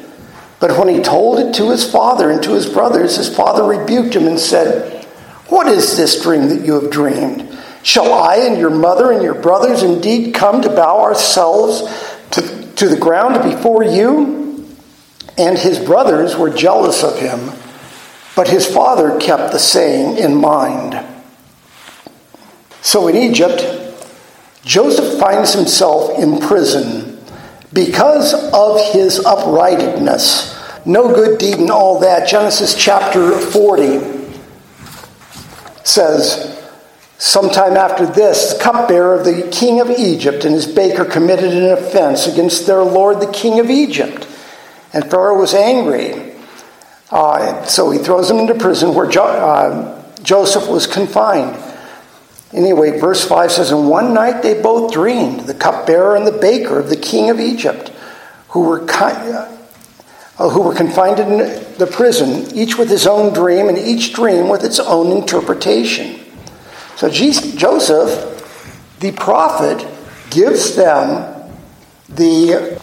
But 0.59 0.77
when 0.79 0.89
he 0.89 1.03
told 1.03 1.39
it 1.39 1.55
to 1.55 1.71
his 1.71 1.91
father 1.91 2.31
and 2.31 2.43
to 2.43 2.53
his 2.53 2.69
brothers, 2.69 3.17
his 3.17 3.35
father 3.35 3.65
rebuked 3.65 4.15
him 4.15 4.27
and 4.27 4.39
said, 4.39 5.05
What 5.49 5.67
is 5.67 5.97
this 5.97 6.23
dream 6.23 6.49
that 6.49 6.65
you 6.65 6.81
have 6.81 6.91
dreamed? 6.91 7.50
Shall 7.83 8.13
I 8.13 8.37
and 8.37 8.59
your 8.59 8.71
mother 8.71 9.11
and 9.11 9.23
your 9.23 9.35
brothers 9.35 9.83
indeed 9.83 10.35
come 10.35 10.63
to 10.63 10.69
bow 10.69 11.01
ourselves 11.01 11.83
to, 12.33 12.73
to 12.77 12.89
the 12.89 12.99
ground 12.99 13.43
before 13.43 13.83
you? 13.83 14.41
and 15.41 15.57
his 15.57 15.79
brothers 15.79 16.37
were 16.37 16.51
jealous 16.51 17.03
of 17.03 17.19
him, 17.19 17.51
but 18.37 18.49
his 18.49 18.67
father 18.67 19.19
kept 19.19 19.53
the 19.53 19.59
saying 19.59 20.19
in 20.19 20.37
mind. 20.37 21.03
So 22.83 23.09
in 23.09 23.17
Egypt, 23.17 23.65
Joseph 24.65 25.19
finds 25.19 25.55
himself 25.55 26.19
in 26.19 26.41
prison 26.41 27.19
because 27.73 28.35
of 28.53 28.93
his 28.93 29.25
uprightness. 29.25 30.55
No 30.85 31.15
good 31.15 31.39
deed 31.39 31.55
and 31.55 31.71
all 31.71 32.01
that. 32.01 32.29
Genesis 32.29 32.75
chapter 32.75 33.33
40 33.39 34.01
says, 35.85 36.60
Sometime 37.21 37.77
after 37.77 38.07
this, 38.07 38.55
the 38.55 38.61
cupbearer 38.61 39.15
of 39.15 39.27
the 39.27 39.47
king 39.53 39.79
of 39.79 39.91
Egypt 39.91 40.47
and 40.47 40.55
his 40.55 40.67
baker 40.67 41.05
committed 41.05 41.53
an 41.53 41.71
offense 41.71 42.27
against 42.27 42.67
their 42.67 42.83
lord, 42.83 43.21
the 43.21 43.31
king 43.31 43.61
of 43.61 43.69
Egypt. 43.69 44.27
And 44.95 45.05
Pharaoh 45.11 45.39
was 45.39 45.53
angry. 45.53 46.33
Uh, 47.11 47.63
so 47.67 47.91
he 47.91 47.99
throws 47.99 48.31
him 48.31 48.39
into 48.39 48.55
prison 48.55 48.95
where 48.95 49.07
jo- 49.07 49.23
uh, 49.23 50.03
Joseph 50.23 50.67
was 50.67 50.87
confined. 50.87 51.63
Anyway, 52.55 52.99
verse 52.99 53.23
5 53.29 53.53
says, 53.53 53.71
And 53.71 53.91
one 53.91 54.15
night 54.15 54.43
they 54.43 54.59
both 54.63 54.91
dreamed, 54.91 55.41
the 55.41 55.53
cupbearer 55.53 56.17
and 56.17 56.27
the 56.27 56.33
baker 56.33 56.79
of 56.79 56.89
the 56.89 56.97
king 56.97 57.29
of 57.29 57.39
Egypt, 57.39 57.91
who 58.49 58.63
were, 58.63 58.91
uh, 58.91 60.49
who 60.49 60.63
were 60.63 60.75
confined 60.75 61.21
in 61.21 61.37
the 61.77 61.87
prison, 61.93 62.51
each 62.57 62.79
with 62.79 62.89
his 62.89 63.07
own 63.07 63.35
dream, 63.35 63.69
and 63.69 63.77
each 63.77 64.15
dream 64.15 64.49
with 64.49 64.65
its 64.65 64.81
own 64.81 65.15
interpretation. 65.15 66.20
So 67.01 67.09
Joseph, 67.09 68.99
the 69.01 69.13
prophet, 69.13 69.89
gives 70.29 70.77
them 70.77 71.51
the 72.11 72.79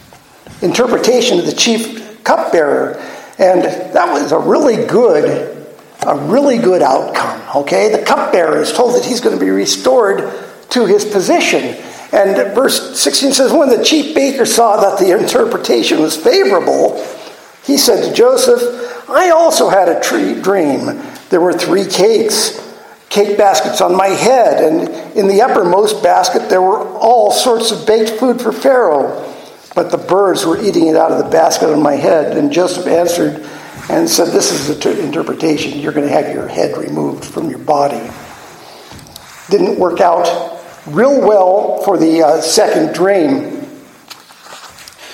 interpretation 0.63 1.37
of 1.37 1.45
the 1.45 1.51
chief 1.51 2.23
cupbearer. 2.23 2.97
And 3.37 3.61
that 3.61 4.11
was 4.11 4.31
a 4.31 4.39
really 4.39 4.87
good, 4.87 5.67
a 6.07 6.15
really 6.15 6.57
good 6.57 6.81
outcome. 6.81 7.57
Okay? 7.57 7.91
The 7.91 8.03
cupbearer 8.03 8.59
is 8.59 8.73
told 8.73 8.95
that 8.95 9.05
he's 9.05 9.21
going 9.21 9.37
to 9.37 9.45
be 9.45 9.51
restored 9.51 10.33
to 10.71 10.87
his 10.87 11.05
position. 11.05 11.75
And 12.11 12.55
verse 12.55 12.99
16 12.99 13.33
says, 13.33 13.53
When 13.53 13.69
the 13.69 13.83
chief 13.83 14.15
baker 14.15 14.47
saw 14.47 14.81
that 14.81 14.97
the 14.97 15.15
interpretation 15.15 16.01
was 16.01 16.17
favorable, 16.17 17.05
he 17.63 17.77
said 17.77 18.09
to 18.09 18.15
Joseph, 18.15 19.07
I 19.07 19.29
also 19.29 19.69
had 19.69 19.87
a 19.87 20.01
dream. 20.41 21.03
There 21.29 21.39
were 21.39 21.53
three 21.53 21.85
cakes, 21.85 22.63
cake 23.09 23.37
baskets 23.37 23.81
on 23.81 23.95
my 23.95 24.07
head, 24.07 24.63
and 24.63 24.89
in 25.17 25.27
the 25.27 25.41
uppermost 25.41 26.03
basket 26.03 26.49
there 26.49 26.61
were 26.61 26.85
all 26.97 27.31
sorts 27.31 27.71
of 27.71 27.87
baked 27.87 28.11
food 28.19 28.41
for 28.41 28.51
Pharaoh. 28.51 29.33
but 29.75 29.91
the 29.91 29.97
birds 29.97 30.43
were 30.43 30.59
eating 30.59 30.87
it 30.87 30.95
out 30.95 31.11
of 31.11 31.23
the 31.23 31.29
basket 31.29 31.69
on 31.69 31.83
my 31.83 31.93
head. 31.93 32.35
And 32.35 32.51
Joseph 32.51 32.87
answered 32.87 33.47
and 33.89 34.09
said, 34.09 34.33
This 34.33 34.51
is 34.51 34.67
the 34.67 35.03
interpretation. 35.03 35.79
You're 35.79 35.93
going 35.93 36.07
to 36.07 36.13
have 36.13 36.33
your 36.33 36.47
head 36.47 36.75
removed 36.77 37.23
from 37.23 37.49
your 37.49 37.59
body. 37.59 38.09
Didn't 39.49 39.79
work 39.79 40.01
out 40.01 40.27
real 40.87 41.21
well 41.21 41.83
for 41.83 41.97
the 41.97 42.23
uh, 42.23 42.41
second 42.41 42.95
dream. 42.95 43.67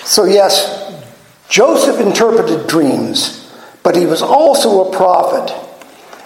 So, 0.05 0.25
yes, 0.25 1.03
Joseph 1.49 1.99
interpreted 1.99 2.67
dreams, 2.67 3.51
but 3.83 3.95
he 3.95 4.05
was 4.05 4.21
also 4.21 4.89
a 4.89 4.95
prophet. 4.95 5.53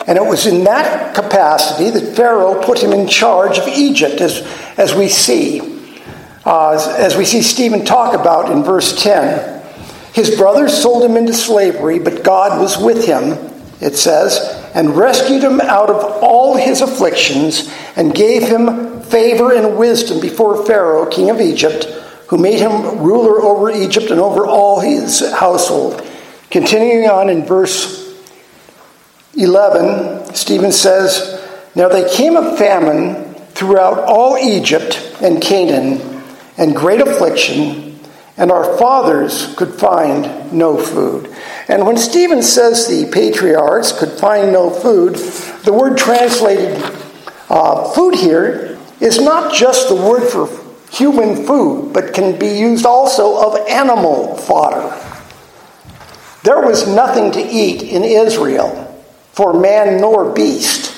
And 0.08 0.18
it 0.18 0.26
was 0.26 0.48
in 0.48 0.64
that 0.64 1.14
capacity 1.14 1.90
that 1.90 2.16
Pharaoh 2.16 2.64
put 2.64 2.80
him 2.82 2.94
in 2.94 3.08
charge 3.08 3.58
of 3.60 3.68
Egypt, 3.68 4.22
as, 4.22 4.40
as 4.78 4.96
we 4.96 5.10
see. 5.10 5.60
Uh, 6.46 6.72
as, 6.72 6.88
as 6.88 7.18
we 7.18 7.26
see 7.26 7.42
Stephen 7.42 7.84
talk 7.84 8.18
about 8.18 8.50
in 8.50 8.64
verse 8.64 9.04
10. 9.04 9.62
His 10.14 10.36
brothers 10.38 10.82
sold 10.82 11.04
him 11.04 11.18
into 11.18 11.34
slavery, 11.34 12.00
but 12.00 12.24
God 12.24 12.62
was 12.62 12.78
with 12.78 13.06
him, 13.06 13.34
it 13.82 13.98
says, 13.98 14.40
and 14.74 14.96
rescued 14.96 15.44
him 15.44 15.60
out 15.60 15.90
of 15.90 16.24
all 16.24 16.56
his 16.56 16.82
afflictions 16.82 17.70
and 17.98 18.16
gave 18.16 18.44
him 18.44 19.02
favor 19.02 19.52
and 19.52 19.78
wisdom 19.78 20.22
before 20.22 20.66
Pharaoh, 20.66 21.06
king 21.06 21.30
of 21.30 21.42
Egypt, 21.42 21.84
who 22.30 22.38
made 22.38 22.60
him 22.60 23.00
ruler 23.00 23.42
over 23.42 23.70
Egypt 23.70 24.10
and 24.10 24.22
over 24.22 24.48
all 24.48 24.80
his 24.80 25.20
household. 25.34 26.02
Continuing 26.50 27.10
on 27.10 27.30
in 27.30 27.46
verse 27.46 28.07
11, 29.38 30.34
Stephen 30.34 30.72
says, 30.72 31.40
Now 31.76 31.90
there 31.90 32.10
came 32.10 32.36
a 32.36 32.58
famine 32.58 33.36
throughout 33.54 34.00
all 34.00 34.36
Egypt 34.36 35.16
and 35.22 35.40
Canaan, 35.40 36.24
and 36.58 36.76
great 36.76 37.02
affliction, 37.02 38.00
and 38.36 38.52
our 38.52 38.78
fathers 38.80 39.56
could 39.56 39.76
find 39.76 40.52
no 40.52 40.78
food. 40.78 41.32
And 41.68 41.86
when 41.86 41.98
Stephen 41.98 42.42
says 42.42 42.88
the 42.88 43.12
patriarchs 43.12 43.92
could 43.92 44.12
find 44.12 44.52
no 44.52 44.72
food, 44.72 45.16
the 45.64 45.74
word 45.74 45.98
translated 46.00 46.82
uh, 47.50 47.92
food 47.94 48.16
here 48.16 48.80
is 49.00 49.22
not 49.22 49.54
just 49.54 49.88
the 49.88 49.96
word 49.96 50.28
for 50.28 50.50
human 50.92 51.46
food, 51.46 51.94
but 51.94 52.14
can 52.16 52.40
be 52.40 52.58
used 52.58 52.88
also 52.88 53.40
of 53.40 53.68
animal 53.68 54.36
fodder. 54.36 54.96
There 56.44 56.62
was 56.62 56.88
nothing 56.88 57.32
to 57.34 57.40
eat 57.40 57.84
in 57.84 58.04
Israel 58.04 58.87
for 59.38 59.54
man 59.54 60.02
nor 60.02 60.34
beast. 60.34 60.96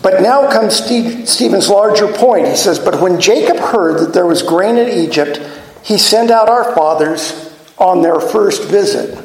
But 0.00 0.22
now 0.22 0.50
comes 0.50 0.76
Stephen's 0.76 1.68
larger 1.68 2.10
point. 2.10 2.48
He 2.48 2.56
says, 2.56 2.78
But 2.78 3.02
when 3.02 3.20
Jacob 3.20 3.58
heard 3.58 4.00
that 4.00 4.14
there 4.14 4.24
was 4.24 4.40
grain 4.40 4.78
in 4.78 4.88
Egypt, 4.88 5.38
he 5.84 5.98
sent 5.98 6.30
out 6.30 6.48
our 6.48 6.74
fathers 6.74 7.54
on 7.76 8.00
their 8.00 8.20
first 8.20 8.64
visit. 8.64 9.22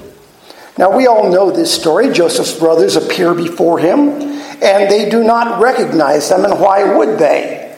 Now, 0.78 0.94
we 0.94 1.08
all 1.08 1.32
know 1.32 1.52
this 1.52 1.74
story. 1.74 2.12
Joseph's 2.12 2.60
brothers 2.60 2.98
appear 2.98 3.34
before 3.34 3.80
him, 3.80 4.10
and 4.10 4.92
they 4.92 5.10
do 5.10 5.24
not 5.24 5.62
recognize 5.62 6.28
them, 6.28 6.44
and 6.44 6.60
why 6.60 6.98
would 6.98 7.18
they? 7.18 7.78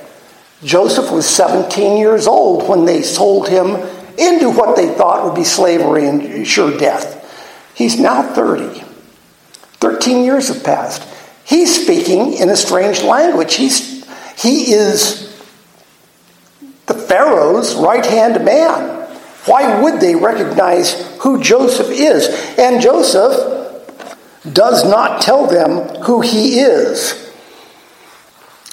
Joseph 0.63 1.11
was 1.11 1.27
17 1.27 1.97
years 1.97 2.25
old 2.25 2.67
when 2.67 2.85
they 2.85 3.03
sold 3.03 3.49
him 3.49 3.75
into 4.17 4.49
what 4.49 4.75
they 4.75 4.89
thought 4.89 5.25
would 5.25 5.35
be 5.35 5.43
slavery 5.43 6.07
and 6.07 6.47
sure 6.47 6.75
death. 6.75 7.21
He's 7.75 7.99
now 7.99 8.23
30. 8.23 8.84
13 9.85 10.23
years 10.23 10.47
have 10.47 10.63
passed. 10.63 11.07
He's 11.43 11.83
speaking 11.83 12.33
in 12.33 12.49
a 12.49 12.55
strange 12.55 13.03
language. 13.03 13.53
He's, 13.53 14.03
he 14.41 14.73
is 14.73 15.31
the 16.87 16.95
Pharaoh's 16.95 17.75
right 17.75 18.03
hand 18.03 18.43
man. 18.43 19.07
Why 19.45 19.79
would 19.79 20.01
they 20.01 20.15
recognize 20.15 20.93
who 21.19 21.39
Joseph 21.39 21.89
is? 21.91 22.27
And 22.57 22.81
Joseph 22.81 23.53
does 24.51 24.83
not 24.89 25.21
tell 25.21 25.45
them 25.45 25.87
who 26.03 26.21
he 26.21 26.59
is. 26.61 27.31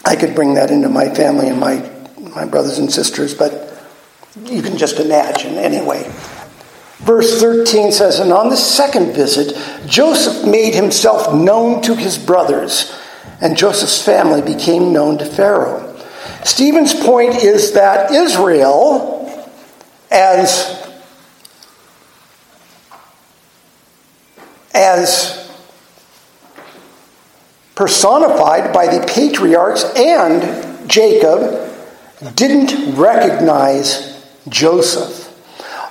I 0.07 0.17
could 0.17 0.35
bring 0.35 0.55
that 0.55 0.71
into 0.71 0.89
my 0.89 1.11
family 1.11 1.49
and 1.49 1.61
my, 1.61 1.91
my 2.35 2.47
brothers 2.47 2.79
and 2.79 2.91
sisters, 2.91 3.35
but 3.35 3.85
you 4.47 4.63
can 4.63 4.79
just 4.79 4.99
imagine 4.99 5.59
anyway. 5.59 6.11
Verse 7.03 7.41
13 7.41 7.91
says, 7.91 8.21
And 8.21 8.33
on 8.33 8.49
the 8.49 8.57
second 8.57 9.13
visit, 9.13 9.57
Joseph 9.87 10.47
made 10.47 10.75
himself 10.75 11.35
known 11.35 11.83
to 11.83 11.97
his 11.97 12.17
brothers, 12.17 12.97
and 13.41 13.57
Joseph's 13.57 14.01
family 14.01 14.41
became 14.41 14.93
known 14.93 15.19
to 15.19 15.27
Pharaoh. 15.27 15.89
Stephen's 16.45 16.95
point 16.95 17.43
is 17.43 17.73
that 17.73 18.13
Israel, 18.13 19.49
as, 20.13 20.89
as 24.73 25.51
personified 27.75 28.73
by 28.73 28.87
the 28.87 29.05
patriarchs 29.09 29.85
and 29.97 30.89
Jacob, 30.89 31.69
didn't 32.37 32.97
recognize 32.97 34.25
Joseph. 34.49 35.32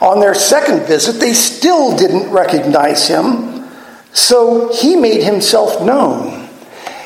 On 0.02 0.20
their 0.20 0.34
second 0.34 0.88
visit, 0.88 1.20
they 1.20 1.34
still 1.34 1.96
didn't 1.96 2.32
recognize 2.32 3.08
him, 3.08 3.68
so 4.14 4.74
he 4.74 4.96
made 4.96 5.24
himself 5.24 5.82
known. 5.84 6.50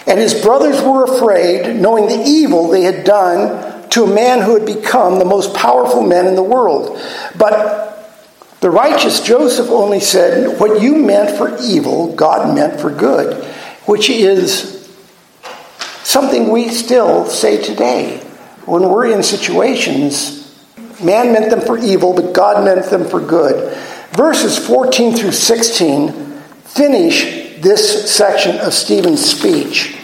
And 0.07 0.17
his 0.17 0.33
brothers 0.33 0.81
were 0.81 1.03
afraid, 1.03 1.75
knowing 1.75 2.07
the 2.07 2.23
evil 2.25 2.69
they 2.69 2.83
had 2.83 3.03
done 3.03 3.89
to 3.89 4.03
a 4.05 4.13
man 4.13 4.41
who 4.41 4.53
had 4.53 4.65
become 4.65 5.19
the 5.19 5.25
most 5.25 5.53
powerful 5.53 6.01
man 6.01 6.25
in 6.25 6.35
the 6.35 6.43
world. 6.43 6.97
But 7.37 7.95
the 8.61 8.69
righteous 8.69 9.19
Joseph 9.19 9.69
only 9.69 9.99
said, 9.99 10.57
What 10.57 10.81
you 10.81 10.95
meant 10.95 11.37
for 11.37 11.57
evil, 11.61 12.15
God 12.15 12.55
meant 12.55 12.79
for 12.79 12.89
good, 12.89 13.43
which 13.85 14.09
is 14.09 14.89
something 16.03 16.49
we 16.49 16.69
still 16.69 17.25
say 17.25 17.61
today 17.61 18.19
when 18.65 18.83
we're 18.83 19.11
in 19.11 19.21
situations 19.21 20.44
Man 21.03 21.33
meant 21.33 21.49
them 21.49 21.61
for 21.61 21.77
evil, 21.77 22.13
but 22.13 22.33
God 22.33 22.63
meant 22.63 22.85
them 22.89 23.05
for 23.05 23.19
good. 23.19 23.75
Verses 24.11 24.57
14 24.57 25.15
through 25.15 25.31
16 25.31 26.11
finish 26.63 27.61
this 27.61 28.11
section 28.13 28.57
of 28.57 28.73
Stephen's 28.73 29.23
speech. 29.23 29.97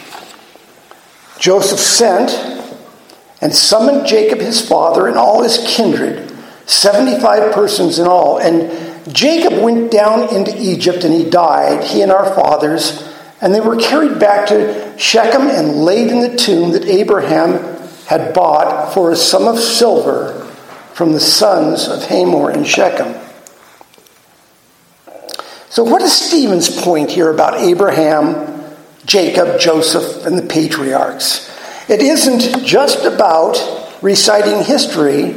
Joseph 1.38 1.78
sent 1.78 2.30
and 3.40 3.54
summoned 3.54 4.06
Jacob 4.06 4.38
his 4.38 4.66
father 4.66 5.06
and 5.06 5.16
all 5.16 5.42
his 5.42 5.58
kindred, 5.66 6.32
75 6.66 7.52
persons 7.52 7.98
in 7.98 8.06
all. 8.06 8.38
And 8.38 9.14
Jacob 9.14 9.62
went 9.62 9.90
down 9.90 10.34
into 10.34 10.56
Egypt 10.56 11.04
and 11.04 11.12
he 11.12 11.28
died, 11.28 11.84
he 11.84 12.02
and 12.02 12.12
our 12.12 12.34
fathers, 12.34 13.08
and 13.40 13.54
they 13.54 13.60
were 13.60 13.76
carried 13.76 14.20
back 14.20 14.46
to 14.48 14.96
Shechem 14.98 15.48
and 15.48 15.84
laid 15.84 16.08
in 16.12 16.20
the 16.20 16.36
tomb 16.36 16.72
that 16.72 16.84
Abraham 16.84 17.52
had 18.06 18.32
bought 18.32 18.94
for 18.94 19.10
a 19.10 19.16
sum 19.16 19.48
of 19.48 19.58
silver 19.58 20.51
from 20.94 21.12
the 21.12 21.20
sons 21.20 21.88
of 21.88 22.04
Hamor 22.04 22.50
and 22.50 22.66
Shechem. 22.66 23.14
So, 25.70 25.82
what 25.84 26.02
is 26.02 26.12
Stephen's 26.12 26.82
point 26.82 27.10
here 27.10 27.30
about 27.30 27.60
Abraham, 27.60 28.76
Jacob, 29.06 29.58
Joseph, 29.58 30.26
and 30.26 30.36
the 30.36 30.42
patriarchs? 30.42 31.50
It 31.88 32.02
isn't 32.02 32.64
just 32.64 33.04
about 33.04 33.58
reciting 34.02 34.64
history 34.64 35.34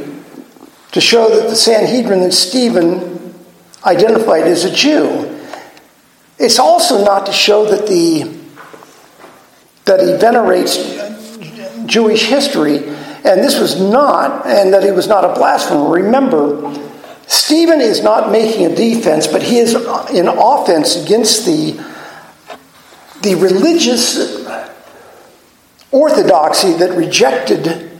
to 0.92 1.00
show 1.00 1.28
that 1.28 1.48
the 1.48 1.56
Sanhedrin 1.56 2.20
that 2.20 2.32
Stephen 2.32 3.34
identified 3.84 4.44
as 4.44 4.64
a 4.64 4.74
Jew. 4.74 5.40
It's 6.38 6.58
also 6.58 7.04
not 7.04 7.26
to 7.26 7.32
show 7.32 7.64
that 7.70 7.86
the 7.86 8.36
that 9.86 10.00
he 10.00 10.16
venerates 10.16 10.76
Jewish 11.86 12.24
history 12.24 12.95
and 13.26 13.42
this 13.42 13.58
was 13.58 13.80
not, 13.80 14.46
and 14.46 14.72
that 14.72 14.84
he 14.84 14.90
was 14.92 15.08
not 15.08 15.24
a 15.24 15.34
blasphemer. 15.34 15.88
Remember, 15.88 16.72
Stephen 17.26 17.80
is 17.80 18.02
not 18.02 18.30
making 18.30 18.66
a 18.66 18.74
defense, 18.74 19.26
but 19.26 19.42
he 19.42 19.58
is 19.58 19.74
in 19.74 20.28
offense 20.28 20.94
against 20.94 21.44
the, 21.44 21.72
the 23.22 23.34
religious 23.34 24.46
orthodoxy 25.90 26.74
that 26.74 26.96
rejected 26.96 27.90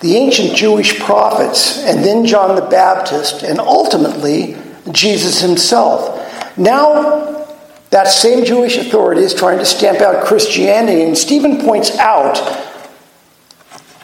the 0.00 0.16
ancient 0.16 0.54
Jewish 0.54 1.00
prophets, 1.00 1.82
and 1.84 2.04
then 2.04 2.26
John 2.26 2.54
the 2.54 2.66
Baptist, 2.66 3.42
and 3.42 3.58
ultimately 3.58 4.56
Jesus 4.92 5.40
himself. 5.40 6.58
Now, 6.58 7.46
that 7.90 8.08
same 8.08 8.44
Jewish 8.44 8.76
authority 8.76 9.22
is 9.22 9.32
trying 9.32 9.58
to 9.58 9.64
stamp 9.64 10.02
out 10.02 10.26
Christianity, 10.26 11.02
and 11.02 11.16
Stephen 11.16 11.62
points 11.62 11.96
out 11.96 12.65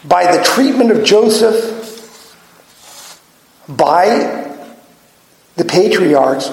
by 0.05 0.35
the 0.35 0.43
treatment 0.43 0.91
of 0.91 1.03
Joseph 1.03 1.79
by 3.67 4.43
the 5.55 5.65
patriarchs, 5.65 6.49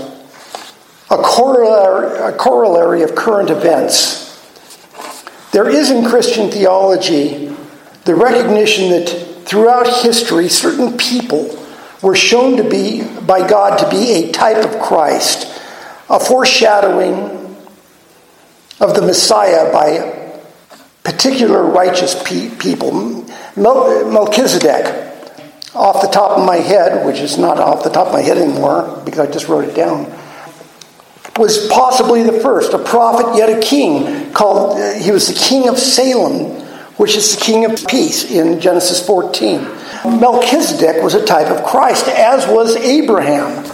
a 1.11 1.17
corollary, 1.17 2.19
a 2.19 2.37
corollary 2.37 3.03
of 3.03 3.15
current 3.15 3.51
events. 3.51 4.29
There 5.53 5.69
is 5.69 5.91
in 5.91 6.05
Christian 6.05 6.51
theology 6.51 7.55
the 8.05 8.15
recognition 8.15 8.91
that 8.91 9.09
throughout 9.45 10.03
history, 10.03 10.49
certain 10.49 10.97
people 10.97 11.57
were 12.03 12.15
shown 12.15 12.57
to 12.57 12.69
be 12.69 13.03
by 13.03 13.47
God 13.49 13.79
to 13.79 13.91
be 13.91 14.13
a 14.13 14.33
type 14.33 14.65
of 14.65 14.81
Christ, 14.81 15.61
a 16.09 16.21
foreshadowing 16.21 17.15
of 18.81 18.95
the 18.95 19.03
Messiah 19.03 19.73
by 19.73 20.39
particular 21.03 21.63
righteous 21.63 22.21
pe- 22.23 22.55
people. 22.57 23.20
Melchizedek, 23.57 25.09
off 25.75 26.03
the 26.03 26.09
top 26.09 26.39
of 26.39 26.45
my 26.45 26.57
head, 26.57 27.07
which 27.07 27.21
is 27.21 27.39
not 27.39 27.59
off 27.59 27.85
the 27.85 27.91
top 27.91 28.09
of 28.09 28.13
my 28.13 28.23
head 28.23 28.39
anymore 28.39 29.01
because 29.05 29.21
I 29.21 29.31
just 29.31 29.49
wrote 29.49 29.65
it 29.65 29.75
down, 29.75 30.13
was 31.39 31.69
possibly 31.69 32.23
the 32.23 32.39
first, 32.41 32.73
a 32.73 32.79
prophet 32.79 33.37
yet 33.37 33.49
a 33.49 33.61
king. 33.61 34.33
Called 34.33 34.79
uh, 34.79 34.95
he 34.95 35.11
was 35.11 35.29
the 35.29 35.35
king 35.35 35.69
of 35.69 35.79
Salem, 35.79 36.61
which 36.97 37.17
is 37.17 37.37
the 37.37 37.41
king 37.41 37.65
of 37.65 37.87
peace 37.87 38.31
in 38.31 38.61
Genesis 38.61 39.05
14. 39.07 39.63
Melchizedek 40.05 41.03
was 41.03 41.15
a 41.15 41.25
type 41.25 41.49
of 41.49 41.65
Christ, 41.65 42.09
as 42.09 42.47
was 42.47 42.77
Abraham. 42.77 43.65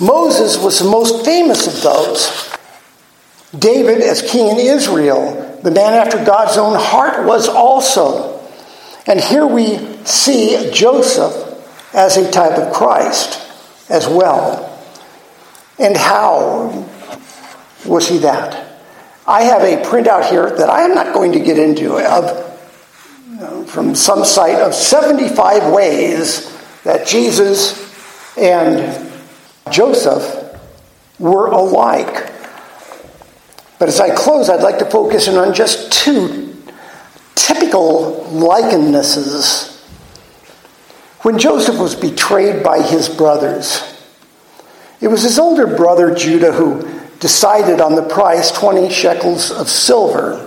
Moses 0.00 0.62
was 0.62 0.78
the 0.78 0.88
most 0.88 1.24
famous 1.24 1.66
of 1.66 1.82
those. 1.82 2.54
David, 3.56 4.00
as 4.00 4.22
king 4.22 4.48
in 4.48 4.58
Israel, 4.58 5.60
the 5.62 5.70
man 5.70 5.94
after 5.94 6.22
God's 6.24 6.56
own 6.56 6.78
heart, 6.78 7.26
was 7.26 7.48
also. 7.48 8.37
And 9.08 9.18
here 9.18 9.46
we 9.46 9.78
see 10.04 10.70
Joseph 10.70 11.34
as 11.94 12.18
a 12.18 12.30
type 12.30 12.58
of 12.58 12.74
Christ 12.74 13.40
as 13.88 14.06
well. 14.06 14.78
And 15.78 15.96
how 15.96 16.86
was 17.86 18.06
he 18.06 18.18
that? 18.18 18.66
I 19.26 19.44
have 19.44 19.62
a 19.62 19.82
printout 19.82 20.28
here 20.28 20.50
that 20.50 20.68
I 20.68 20.82
am 20.82 20.94
not 20.94 21.14
going 21.14 21.32
to 21.32 21.40
get 21.40 21.58
into 21.58 21.96
of 21.96 22.44
from 23.70 23.94
some 23.94 24.24
site 24.24 24.56
of 24.56 24.74
75 24.74 25.72
ways 25.72 26.54
that 26.84 27.06
Jesus 27.06 28.36
and 28.36 29.10
Joseph 29.70 30.58
were 31.18 31.46
alike. 31.46 32.30
But 33.78 33.88
as 33.88 34.00
I 34.00 34.14
close, 34.14 34.50
I'd 34.50 34.62
like 34.62 34.78
to 34.80 34.90
focus 34.90 35.28
in 35.28 35.36
on 35.36 35.54
just 35.54 35.92
two 35.92 36.47
typical 37.46 38.24
likenesses. 38.30 39.74
When 41.22 41.38
Joseph 41.38 41.78
was 41.78 41.94
betrayed 41.94 42.62
by 42.62 42.82
his 42.82 43.08
brothers, 43.08 43.82
it 45.00 45.08
was 45.08 45.22
his 45.22 45.38
older 45.38 45.66
brother 45.66 46.14
Judah 46.14 46.52
who 46.52 46.82
decided 47.20 47.80
on 47.80 47.94
the 47.94 48.02
price 48.02 48.50
20 48.52 48.90
shekels 48.90 49.50
of 49.50 49.68
silver. 49.68 50.44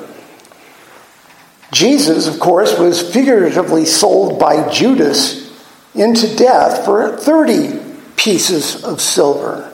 Jesus, 1.72 2.28
of 2.28 2.40
course, 2.40 2.78
was 2.78 3.14
figuratively 3.14 3.86
sold 3.86 4.40
by 4.40 4.70
Judas 4.70 5.52
into 5.96 6.36
death 6.36 6.86
for 6.86 7.18
30 7.18 7.80
pieces 8.16 8.84
of 8.84 9.02
silver. 9.02 9.68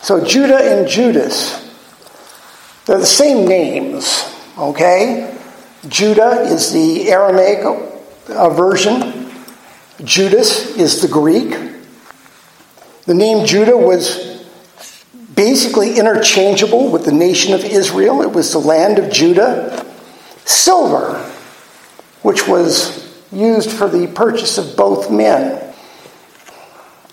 So 0.00 0.24
Judah 0.24 0.58
and 0.58 0.88
Judas, 0.88 1.60
they're 2.84 2.98
the 2.98 3.06
same 3.06 3.46
names, 3.46 4.30
okay? 4.58 5.33
Judah 5.88 6.42
is 6.42 6.72
the 6.72 7.10
Aramaic 7.10 7.64
uh, 8.28 8.50
version, 8.50 9.30
Judas 10.02 10.76
is 10.76 11.02
the 11.02 11.08
Greek. 11.08 11.50
The 13.04 13.14
name 13.14 13.44
Judah 13.44 13.76
was 13.76 14.42
basically 15.34 15.98
interchangeable 15.98 16.90
with 16.90 17.04
the 17.04 17.12
nation 17.12 17.52
of 17.52 17.64
Israel, 17.64 18.22
it 18.22 18.32
was 18.32 18.52
the 18.52 18.58
land 18.58 18.98
of 18.98 19.12
Judah. 19.12 19.84
Silver, 20.46 21.18
which 22.22 22.46
was 22.46 23.04
used 23.32 23.70
for 23.70 23.88
the 23.88 24.06
purchase 24.06 24.58
of 24.58 24.76
both 24.76 25.10
men. 25.10 25.74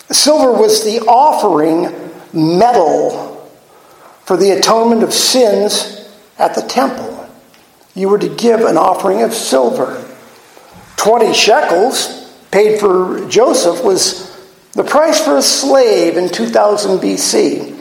Silver 0.10 0.52
was 0.52 0.84
the 0.84 1.00
offering 1.08 1.84
metal 2.34 3.50
for 4.24 4.38
the 4.38 4.52
atonement 4.52 5.04
of 5.04 5.14
sins 5.14 6.10
at 6.38 6.56
the 6.56 6.62
temple. 6.62 7.11
You 7.94 8.10
were 8.10 8.20
to 8.20 8.30
give 8.30 8.62
an 8.62 8.78
offering 8.78 9.22
of 9.22 9.34
silver. 9.34 10.08
20 10.98 11.34
shekels 11.34 12.32
paid 12.52 12.80
for 12.80 13.28
Joseph 13.28 13.84
was 13.84 14.30
the 14.74 14.84
price 14.84 15.20
for 15.24 15.38
a 15.38 15.42
slave 15.42 16.16
in 16.16 16.30
2000 16.30 17.00
BC. 17.00 17.76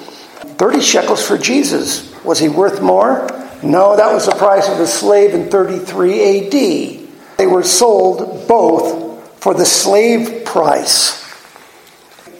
30 0.56 0.80
shekels 0.80 1.26
for 1.26 1.38
Jesus. 1.38 2.12
Was 2.24 2.38
he 2.38 2.48
worth 2.48 2.82
more? 2.82 3.28
No, 3.62 3.96
that 3.96 4.12
was 4.12 4.26
the 4.26 4.34
price 4.34 4.68
of 4.68 4.80
a 4.80 4.86
slave 4.86 5.34
in 5.34 5.48
33 5.48 6.46
AD. 6.46 7.38
They 7.38 7.46
were 7.46 7.62
sold 7.62 8.48
both 8.48 9.40
for 9.42 9.54
the 9.54 9.64
slave 9.64 10.44
price. 10.44 11.18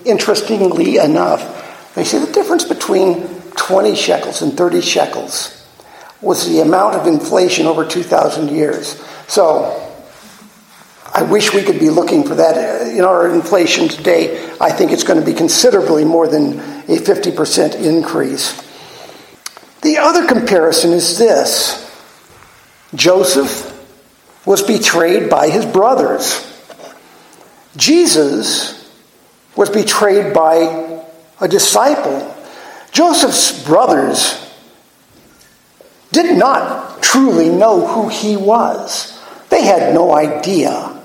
Interestingly 0.05 0.97
enough, 0.97 1.95
they 1.95 2.05
say 2.05 2.19
the 2.25 2.33
difference 2.33 2.65
between 2.65 3.29
20 3.57 3.95
shekels 3.95 4.43
and 4.43 4.57
30 4.57 4.81
shekels 4.81 5.60
was 6.21 6.49
the 6.49 6.61
amount 6.61 6.97
of 6.97 7.07
inflation 7.07 7.67
over 7.67 7.85
2,000 7.85 8.51
years. 8.51 9.03
So, 9.27 9.91
I 11.13 11.23
wish 11.23 11.53
we 11.53 11.63
could 11.63 11.81
be 11.81 11.91
looking 11.91 12.25
for 12.25 12.37
that 12.37 12.57
uh, 12.57 12.89
in 12.89 13.05
our 13.05 13.33
inflation 13.35 13.89
today. 13.89 14.49
I 14.61 14.71
think 14.71 14.93
it's 14.93 15.03
going 15.03 15.19
to 15.19 15.27
be 15.27 15.35
considerably 15.35 16.05
more 16.05 16.29
than 16.29 16.61
a 16.61 16.99
50% 16.99 17.75
increase. 17.75 18.61
The 19.83 19.99
other 19.99 20.27
comparison 20.29 20.93
is 20.93 21.19
this 21.19 21.91
Joseph 22.95 23.67
was 24.47 24.63
betrayed 24.63 25.29
by 25.29 25.49
his 25.49 25.67
brothers. 25.67 26.47
Jesus 27.77 28.77
was 29.57 29.71
betrayed 29.71 30.33
by 30.33 31.05
a 31.41 31.49
disciple. 31.49 32.37
Joseph's 32.93 33.65
brothers 33.65 34.50
did 36.13 36.37
not 36.37 37.03
truly 37.03 37.49
know 37.49 37.87
who 37.87 38.09
he 38.09 38.37
was. 38.37 39.19
They 39.49 39.65
had 39.65 39.95
no 39.95 40.15
idea 40.15 40.97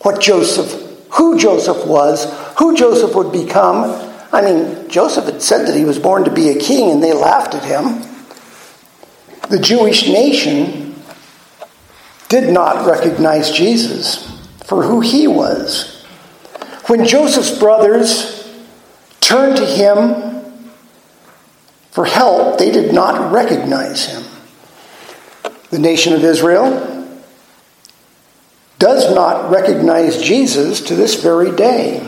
what 0.00 0.20
Joseph, 0.20 1.04
who 1.10 1.38
Joseph 1.38 1.86
was, 1.86 2.32
who 2.58 2.76
Joseph 2.76 3.14
would 3.14 3.32
become, 3.32 3.84
I 4.32 4.42
mean, 4.42 4.88
Joseph 4.88 5.24
had 5.24 5.42
said 5.42 5.66
that 5.66 5.76
he 5.76 5.84
was 5.84 5.98
born 5.98 6.24
to 6.24 6.30
be 6.30 6.50
a 6.50 6.58
king, 6.58 6.90
and 6.90 7.02
they 7.02 7.12
laughed 7.12 7.54
at 7.54 7.64
him. 7.64 8.02
The 9.48 9.58
Jewish 9.58 10.08
nation 10.08 10.96
did 12.28 12.52
not 12.52 12.86
recognize 12.86 13.52
Jesus 13.52 14.28
for 14.64 14.82
who 14.82 15.00
he 15.00 15.28
was. 15.28 16.04
When 16.86 17.04
Joseph's 17.04 17.56
brothers 17.56 18.52
turned 19.20 19.56
to 19.56 19.66
him 19.66 20.25
for 21.96 22.04
help, 22.04 22.58
they 22.58 22.70
did 22.70 22.92
not 22.92 23.32
recognize 23.32 24.04
him. 24.04 24.22
The 25.70 25.78
nation 25.78 26.12
of 26.12 26.22
Israel 26.22 27.10
does 28.78 29.14
not 29.14 29.50
recognize 29.50 30.20
Jesus 30.20 30.82
to 30.82 30.94
this 30.94 31.22
very 31.22 31.56
day. 31.56 32.06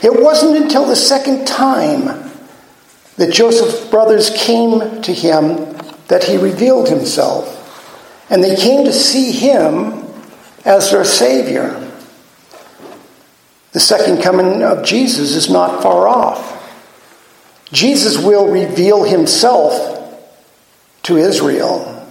It 0.00 0.22
wasn't 0.22 0.62
until 0.62 0.86
the 0.86 0.94
second 0.94 1.44
time 1.44 2.30
that 3.16 3.32
Joseph's 3.32 3.84
brothers 3.90 4.30
came 4.30 5.02
to 5.02 5.12
him 5.12 5.56
that 6.06 6.22
he 6.22 6.36
revealed 6.36 6.88
himself. 6.88 7.56
And 8.30 8.44
they 8.44 8.54
came 8.54 8.84
to 8.84 8.92
see 8.92 9.32
him 9.32 10.04
as 10.64 10.92
their 10.92 11.04
Savior. 11.04 11.90
The 13.72 13.80
second 13.80 14.22
coming 14.22 14.62
of 14.62 14.84
Jesus 14.84 15.34
is 15.34 15.50
not 15.50 15.82
far 15.82 16.06
off. 16.06 16.59
Jesus 17.72 18.18
will 18.18 18.50
reveal 18.50 19.04
himself 19.04 20.18
to 21.04 21.16
Israel. 21.16 22.08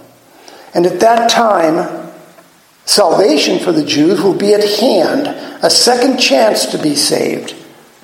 And 0.74 0.86
at 0.86 1.00
that 1.00 1.30
time, 1.30 2.10
salvation 2.84 3.58
for 3.58 3.72
the 3.72 3.84
Jews 3.84 4.22
will 4.22 4.34
be 4.34 4.54
at 4.54 4.78
hand, 4.80 5.26
a 5.62 5.70
second 5.70 6.18
chance 6.18 6.66
to 6.66 6.78
be 6.78 6.94
saved 6.94 7.54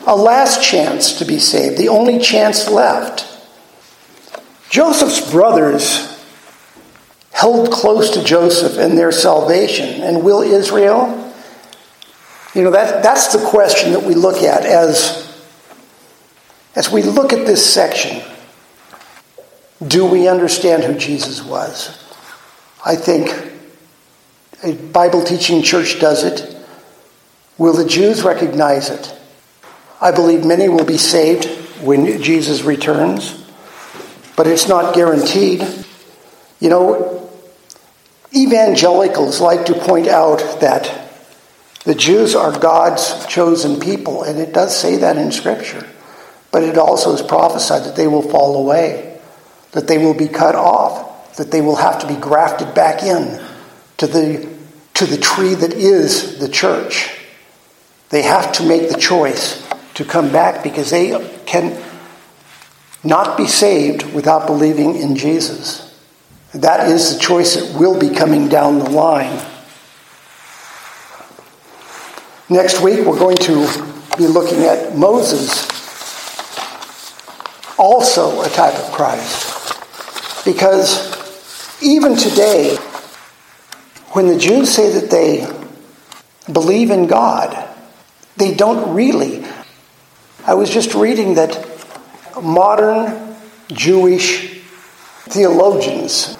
a 0.06 0.16
last 0.16 0.62
chance 0.62 1.18
to 1.18 1.24
be 1.24 1.38
saved, 1.38 1.76
the 1.76 1.88
only 1.88 2.18
chance 2.18 2.70
left. 2.70 3.26
Joseph's 4.70 5.30
brothers 5.30 6.12
held 7.32 7.70
close 7.72 8.10
to 8.10 8.24
Joseph 8.24 8.78
in 8.78 8.94
their 8.94 9.12
salvation. 9.12 10.02
And 10.02 10.22
will 10.22 10.42
Israel? 10.42 11.34
You 12.54 12.62
know, 12.62 12.70
that, 12.70 13.02
that's 13.02 13.32
the 13.32 13.44
question 13.44 13.92
that 13.92 14.02
we 14.02 14.14
look 14.14 14.42
at 14.42 14.64
as, 14.64 15.25
as 16.76 16.90
we 16.90 17.02
look 17.02 17.32
at 17.32 17.46
this 17.46 17.74
section. 17.74 18.22
Do 19.84 20.06
we 20.06 20.28
understand 20.28 20.84
who 20.84 20.94
Jesus 20.94 21.42
was? 21.42 22.02
I 22.84 22.94
think 22.94 23.52
a 24.62 24.74
Bible 24.74 25.24
teaching 25.24 25.62
church 25.62 25.98
does 25.98 26.22
it. 26.22 26.54
Will 27.58 27.72
the 27.72 27.86
Jews 27.86 28.22
recognize 28.22 28.90
it? 28.90 29.18
I 30.00 30.12
believe 30.12 30.44
many 30.44 30.68
will 30.68 30.84
be 30.84 30.98
saved 30.98 31.46
when 31.82 32.22
Jesus 32.22 32.62
returns, 32.62 33.44
but 34.36 34.46
it's 34.46 34.68
not 34.68 34.94
guaranteed. 34.94 35.66
You 36.60 36.68
know, 36.70 37.30
evangelicals 38.34 39.40
like 39.40 39.66
to 39.66 39.74
point 39.74 40.08
out 40.08 40.60
that 40.60 41.06
The 41.86 41.94
Jews 41.94 42.34
are 42.34 42.58
God's 42.58 43.24
chosen 43.26 43.78
people, 43.78 44.24
and 44.24 44.40
it 44.40 44.52
does 44.52 44.76
say 44.76 44.96
that 44.96 45.16
in 45.16 45.30
Scripture. 45.30 45.86
But 46.56 46.62
it 46.62 46.78
also 46.78 47.12
is 47.12 47.20
prophesied 47.20 47.84
that 47.84 47.96
they 47.96 48.06
will 48.06 48.22
fall 48.22 48.56
away, 48.56 49.20
that 49.72 49.88
they 49.88 49.98
will 49.98 50.14
be 50.14 50.26
cut 50.26 50.54
off, 50.54 51.36
that 51.36 51.50
they 51.50 51.60
will 51.60 51.76
have 51.76 51.98
to 51.98 52.08
be 52.08 52.14
grafted 52.14 52.74
back 52.74 53.02
in 53.02 53.44
to 53.98 54.06
the, 54.06 54.48
to 54.94 55.04
the 55.04 55.18
tree 55.18 55.52
that 55.52 55.74
is 55.74 56.38
the 56.38 56.48
church. 56.48 57.14
They 58.08 58.22
have 58.22 58.52
to 58.52 58.62
make 58.62 58.88
the 58.88 58.96
choice 58.96 59.68
to 59.96 60.04
come 60.06 60.32
back 60.32 60.62
because 60.64 60.88
they 60.88 61.42
can 61.44 61.78
not 63.04 63.36
be 63.36 63.46
saved 63.46 64.14
without 64.14 64.46
believing 64.46 64.96
in 64.96 65.14
Jesus. 65.14 65.94
That 66.54 66.88
is 66.88 67.12
the 67.12 67.20
choice 67.20 67.56
that 67.56 67.78
will 67.78 68.00
be 68.00 68.08
coming 68.08 68.48
down 68.48 68.78
the 68.78 68.88
line. 68.88 69.44
Next 72.48 72.80
week, 72.80 73.04
we're 73.04 73.18
going 73.18 73.36
to 73.36 73.66
be 74.16 74.26
looking 74.26 74.62
at 74.62 74.96
Moses, 74.96 75.75
also 78.18 78.42
a 78.42 78.48
type 78.48 78.74
of 78.74 78.92
Christ. 78.92 80.44
Because 80.44 81.82
even 81.82 82.16
today, 82.16 82.76
when 84.12 84.28
the 84.28 84.38
Jews 84.38 84.74
say 84.74 84.92
that 85.00 85.10
they 85.10 85.46
believe 86.52 86.90
in 86.90 87.06
God, 87.06 87.68
they 88.36 88.54
don't 88.54 88.94
really. 88.94 89.44
I 90.46 90.54
was 90.54 90.70
just 90.70 90.94
reading 90.94 91.34
that 91.34 91.66
modern 92.40 93.36
Jewish 93.68 94.60
theologians 95.24 96.38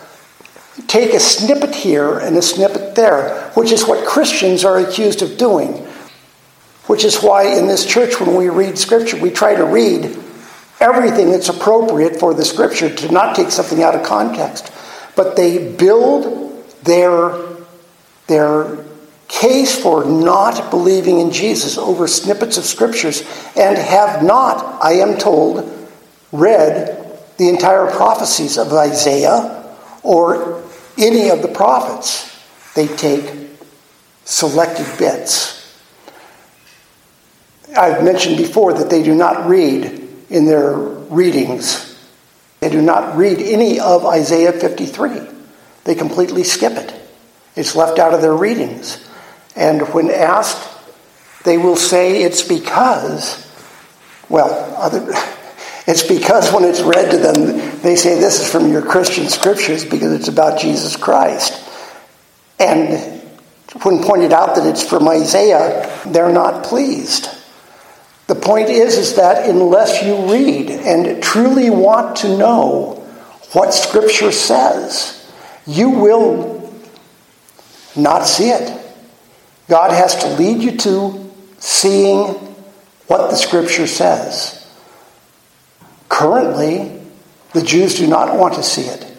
take 0.87 1.15
a 1.15 1.21
snippet 1.21 1.75
here 1.75 2.19
and 2.19 2.37
a 2.37 2.43
snippet 2.43 2.95
there, 2.95 3.51
which 3.55 3.73
is 3.73 3.87
what 3.87 4.07
Christians 4.07 4.65
are 4.65 4.79
accused 4.79 5.23
of 5.23 5.37
doing. 5.37 5.85
Which 6.87 7.03
is 7.03 7.21
why 7.21 7.57
in 7.59 7.67
this 7.67 7.85
church, 7.85 8.21
when 8.21 8.37
we 8.37 8.49
read 8.49 8.79
Scripture, 8.79 9.21
we 9.21 9.31
try 9.31 9.57
to 9.57 9.65
read 9.65 10.17
everything 10.81 11.31
that's 11.31 11.49
appropriate 11.49 12.19
for 12.19 12.35
the 12.35 12.45
Scripture 12.45 12.95
to 12.95 13.13
not 13.13 13.37
take 13.37 13.51
something 13.51 13.83
out 13.83 13.95
of 13.95 14.03
context. 14.03 14.73
But 15.15 15.37
they 15.37 15.73
build 15.73 16.65
their, 16.83 17.33
their 18.27 18.85
case 19.29 19.81
for 19.81 20.05
not 20.05 20.71
believing 20.71 21.21
in 21.21 21.31
Jesus 21.31 21.79
over 21.79 22.07
snippets 22.07 22.59
of 22.59 22.65
Scriptures 22.65 23.23
and 23.57 23.77
have 23.77 24.23
not, 24.23 24.83
I 24.83 24.95
am 24.95 25.19
told, 25.19 25.73
read 26.33 27.03
the 27.39 27.49
entire 27.49 27.91
prophecies 27.91 28.59
of 28.59 28.73
Isaiah 28.73 29.75
or 30.03 30.63
any 30.99 31.31
of 31.31 31.43
the 31.43 31.49
prophets. 31.49 32.33
They 32.75 32.89
take 32.89 33.49
selected 34.25 34.87
bits. 34.99 35.55
I've 37.77 38.05
mentioned 38.05 38.37
before 38.39 38.73
that 38.75 38.91
they 38.91 39.03
do 39.03 39.15
not 39.15 39.49
read 39.49 39.96
in 40.29 40.47
their 40.47 40.75
readings. 40.75 41.95
They 42.61 42.71
do 42.71 42.83
not 42.83 43.17
read 43.17 43.39
any 43.39 43.81
of 43.81 44.05
Isaiah 44.05 44.53
53. 44.53 45.21
They 45.85 45.95
completely 45.95 46.43
skip 46.43 46.73
it. 46.73 46.93
It's 47.55 47.77
left 47.77 47.99
out 47.99 48.13
of 48.13 48.23
their 48.23 48.35
readings. 48.35 49.09
And 49.55 49.83
when 49.95 50.11
asked, 50.11 50.69
they 51.45 51.59
will 51.59 51.77
say 51.77 52.23
it's 52.23 52.43
because, 52.43 53.47
well, 54.29 54.75
other, 54.77 55.07
it's 55.87 56.03
because 56.03 56.53
when 56.53 56.65
it's 56.65 56.81
read 56.81 57.11
to 57.13 57.19
them, 57.19 57.81
they 57.81 57.97
say 57.97 58.19
this 58.19 58.41
is 58.41 58.51
from 58.51 58.71
your 58.73 58.83
Christian 58.83 59.29
scriptures 59.29 59.85
because 59.85 60.13
it's 60.13 60.29
about 60.29 60.59
Jesus 60.59 60.97
Christ. 60.97 61.63
And 62.59 63.23
when 63.83 64.03
pointed 64.03 64.33
out 64.33 64.57
that 64.57 64.67
it's 64.67 64.83
from 64.83 65.09
Isaiah, 65.09 65.91
they're 66.07 66.33
not 66.33 66.65
pleased. 66.65 67.29
The 68.27 68.35
point 68.35 68.71
is, 68.71 68.97
is 68.97 69.17
that 69.17 69.49
unless 69.49 70.03
you 70.03 70.33
read 70.33 70.71
and 70.71 71.23
truly 71.23 71.71
want 71.71 72.17
to 72.17 72.37
know 72.37 73.07
what 73.53 73.73
Scripture 73.73 74.33
says, 74.33 75.33
you 75.67 75.91
will 75.91 76.73
not 77.95 78.27
see 78.27 78.51
it. 78.51 78.73
God 79.69 79.93
has 79.93 80.17
to 80.17 80.29
lead 80.35 80.63
you 80.63 80.77
to 80.79 81.33
seeing 81.59 82.27
what 83.07 83.31
the 83.31 83.37
Scripture 83.37 83.87
says. 83.87 84.69
Currently, 86.09 87.01
the 87.53 87.63
Jews 87.63 87.95
do 87.97 88.07
not 88.07 88.37
want 88.37 88.55
to 88.55 88.63
see 88.63 88.83
it. 88.83 89.17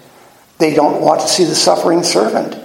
They 0.57 0.73
don't 0.73 1.01
want 1.01 1.21
to 1.21 1.27
see 1.27 1.45
the 1.45 1.55
suffering 1.55 2.03
servant. 2.03 2.55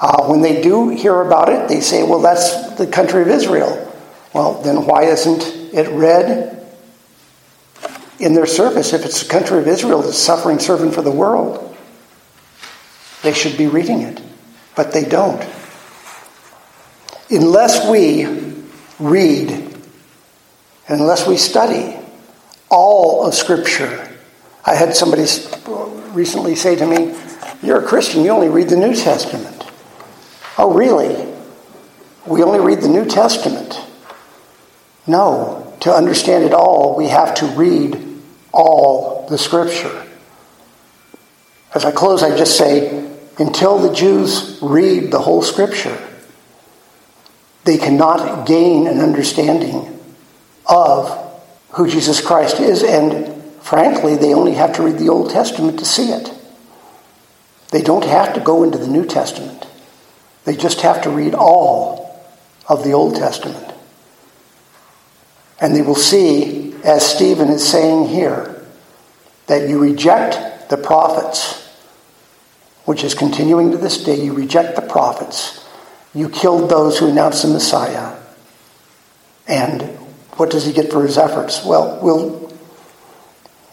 Uh, 0.00 0.24
when 0.26 0.40
they 0.40 0.60
do 0.60 0.88
hear 0.88 1.20
about 1.20 1.48
it, 1.48 1.68
they 1.68 1.80
say, 1.80 2.02
well, 2.02 2.20
that's 2.20 2.74
the 2.74 2.86
country 2.86 3.22
of 3.22 3.28
Israel. 3.28 3.92
Well, 4.34 4.60
then 4.62 4.86
why 4.86 5.04
isn't 5.04 5.63
it 5.74 5.88
read 5.90 6.64
in 8.18 8.34
their 8.34 8.46
service 8.46 8.92
if 8.92 9.04
it's 9.04 9.22
the 9.22 9.28
country 9.28 9.58
of 9.58 9.66
Israel, 9.66 10.02
the 10.02 10.12
suffering 10.12 10.58
servant 10.58 10.94
for 10.94 11.02
the 11.02 11.10
world? 11.10 11.76
They 13.22 13.32
should 13.32 13.56
be 13.56 13.66
reading 13.66 14.02
it, 14.02 14.20
but 14.76 14.92
they 14.92 15.04
don't. 15.04 15.44
Unless 17.30 17.90
we 17.90 18.26
read, 18.98 19.76
unless 20.88 21.26
we 21.26 21.36
study, 21.36 21.96
all 22.70 23.26
of 23.26 23.34
Scripture. 23.34 24.10
I 24.64 24.74
had 24.74 24.94
somebody 24.94 25.24
recently 26.12 26.54
say 26.54 26.76
to 26.76 26.86
me, 26.86 27.14
You're 27.62 27.82
a 27.82 27.86
Christian, 27.86 28.24
you 28.24 28.30
only 28.30 28.48
read 28.48 28.68
the 28.68 28.76
New 28.76 28.94
Testament. 28.94 29.64
Oh, 30.58 30.72
really? 30.72 31.32
We 32.26 32.42
only 32.42 32.60
read 32.60 32.80
the 32.80 32.88
New 32.88 33.04
Testament. 33.04 33.78
No, 35.06 35.63
to 35.80 35.92
understand 35.92 36.44
it 36.44 36.52
all, 36.52 36.96
we 36.96 37.08
have 37.08 37.34
to 37.36 37.46
read 37.46 38.00
all 38.52 39.26
the 39.28 39.38
Scripture. 39.38 40.06
As 41.74 41.84
I 41.84 41.90
close, 41.90 42.22
I 42.22 42.36
just 42.36 42.56
say, 42.56 43.10
until 43.38 43.78
the 43.78 43.92
Jews 43.92 44.58
read 44.62 45.10
the 45.10 45.18
whole 45.18 45.42
Scripture, 45.42 45.98
they 47.64 47.78
cannot 47.78 48.46
gain 48.46 48.86
an 48.86 49.00
understanding 49.00 50.00
of 50.66 51.20
who 51.70 51.88
Jesus 51.88 52.20
Christ 52.20 52.60
is, 52.60 52.82
and 52.82 53.42
frankly, 53.62 54.16
they 54.16 54.34
only 54.34 54.52
have 54.52 54.74
to 54.76 54.82
read 54.82 54.98
the 54.98 55.08
Old 55.08 55.30
Testament 55.30 55.78
to 55.80 55.84
see 55.84 56.12
it. 56.12 56.30
They 57.70 57.82
don't 57.82 58.04
have 58.04 58.34
to 58.34 58.40
go 58.40 58.62
into 58.62 58.78
the 58.78 58.86
New 58.86 59.04
Testament, 59.04 59.66
they 60.44 60.56
just 60.56 60.82
have 60.82 61.02
to 61.02 61.10
read 61.10 61.34
all 61.34 62.22
of 62.68 62.84
the 62.84 62.92
Old 62.92 63.16
Testament. 63.16 63.73
And 65.60 65.74
they 65.74 65.82
will 65.82 65.94
see, 65.94 66.74
as 66.82 67.04
Stephen 67.04 67.48
is 67.48 67.66
saying 67.66 68.08
here, 68.08 68.64
that 69.46 69.68
you 69.68 69.78
reject 69.78 70.70
the 70.70 70.76
prophets, 70.76 71.62
which 72.84 73.04
is 73.04 73.14
continuing 73.14 73.70
to 73.70 73.76
this 73.76 74.02
day. 74.02 74.22
You 74.22 74.32
reject 74.32 74.76
the 74.76 74.82
prophets. 74.82 75.66
You 76.14 76.28
killed 76.28 76.70
those 76.70 76.98
who 76.98 77.08
announced 77.08 77.42
the 77.42 77.48
Messiah. 77.48 78.16
And 79.46 79.82
what 80.36 80.50
does 80.50 80.64
he 80.64 80.72
get 80.72 80.90
for 80.90 81.02
his 81.02 81.18
efforts? 81.18 81.64
Well, 81.64 81.98
we'll 82.02 82.44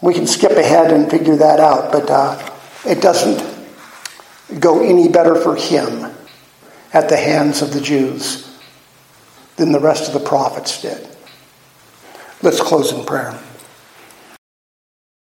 we 0.02 0.14
can 0.14 0.26
skip 0.26 0.52
ahead 0.52 0.90
and 0.90 1.08
figure 1.08 1.36
that 1.36 1.60
out, 1.60 1.92
but 1.92 2.10
uh, 2.10 2.50
it 2.84 3.00
doesn't 3.00 3.40
go 4.60 4.82
any 4.82 5.08
better 5.08 5.36
for 5.36 5.54
him 5.54 6.12
at 6.92 7.08
the 7.08 7.16
hands 7.16 7.62
of 7.62 7.72
the 7.72 7.80
Jews 7.80 8.58
than 9.56 9.70
the 9.70 9.78
rest 9.78 10.08
of 10.08 10.20
the 10.20 10.28
prophets 10.28 10.82
did. 10.82 11.08
Let's 12.42 12.60
close 12.60 12.90
in 12.90 13.04
prayer. 13.04 13.38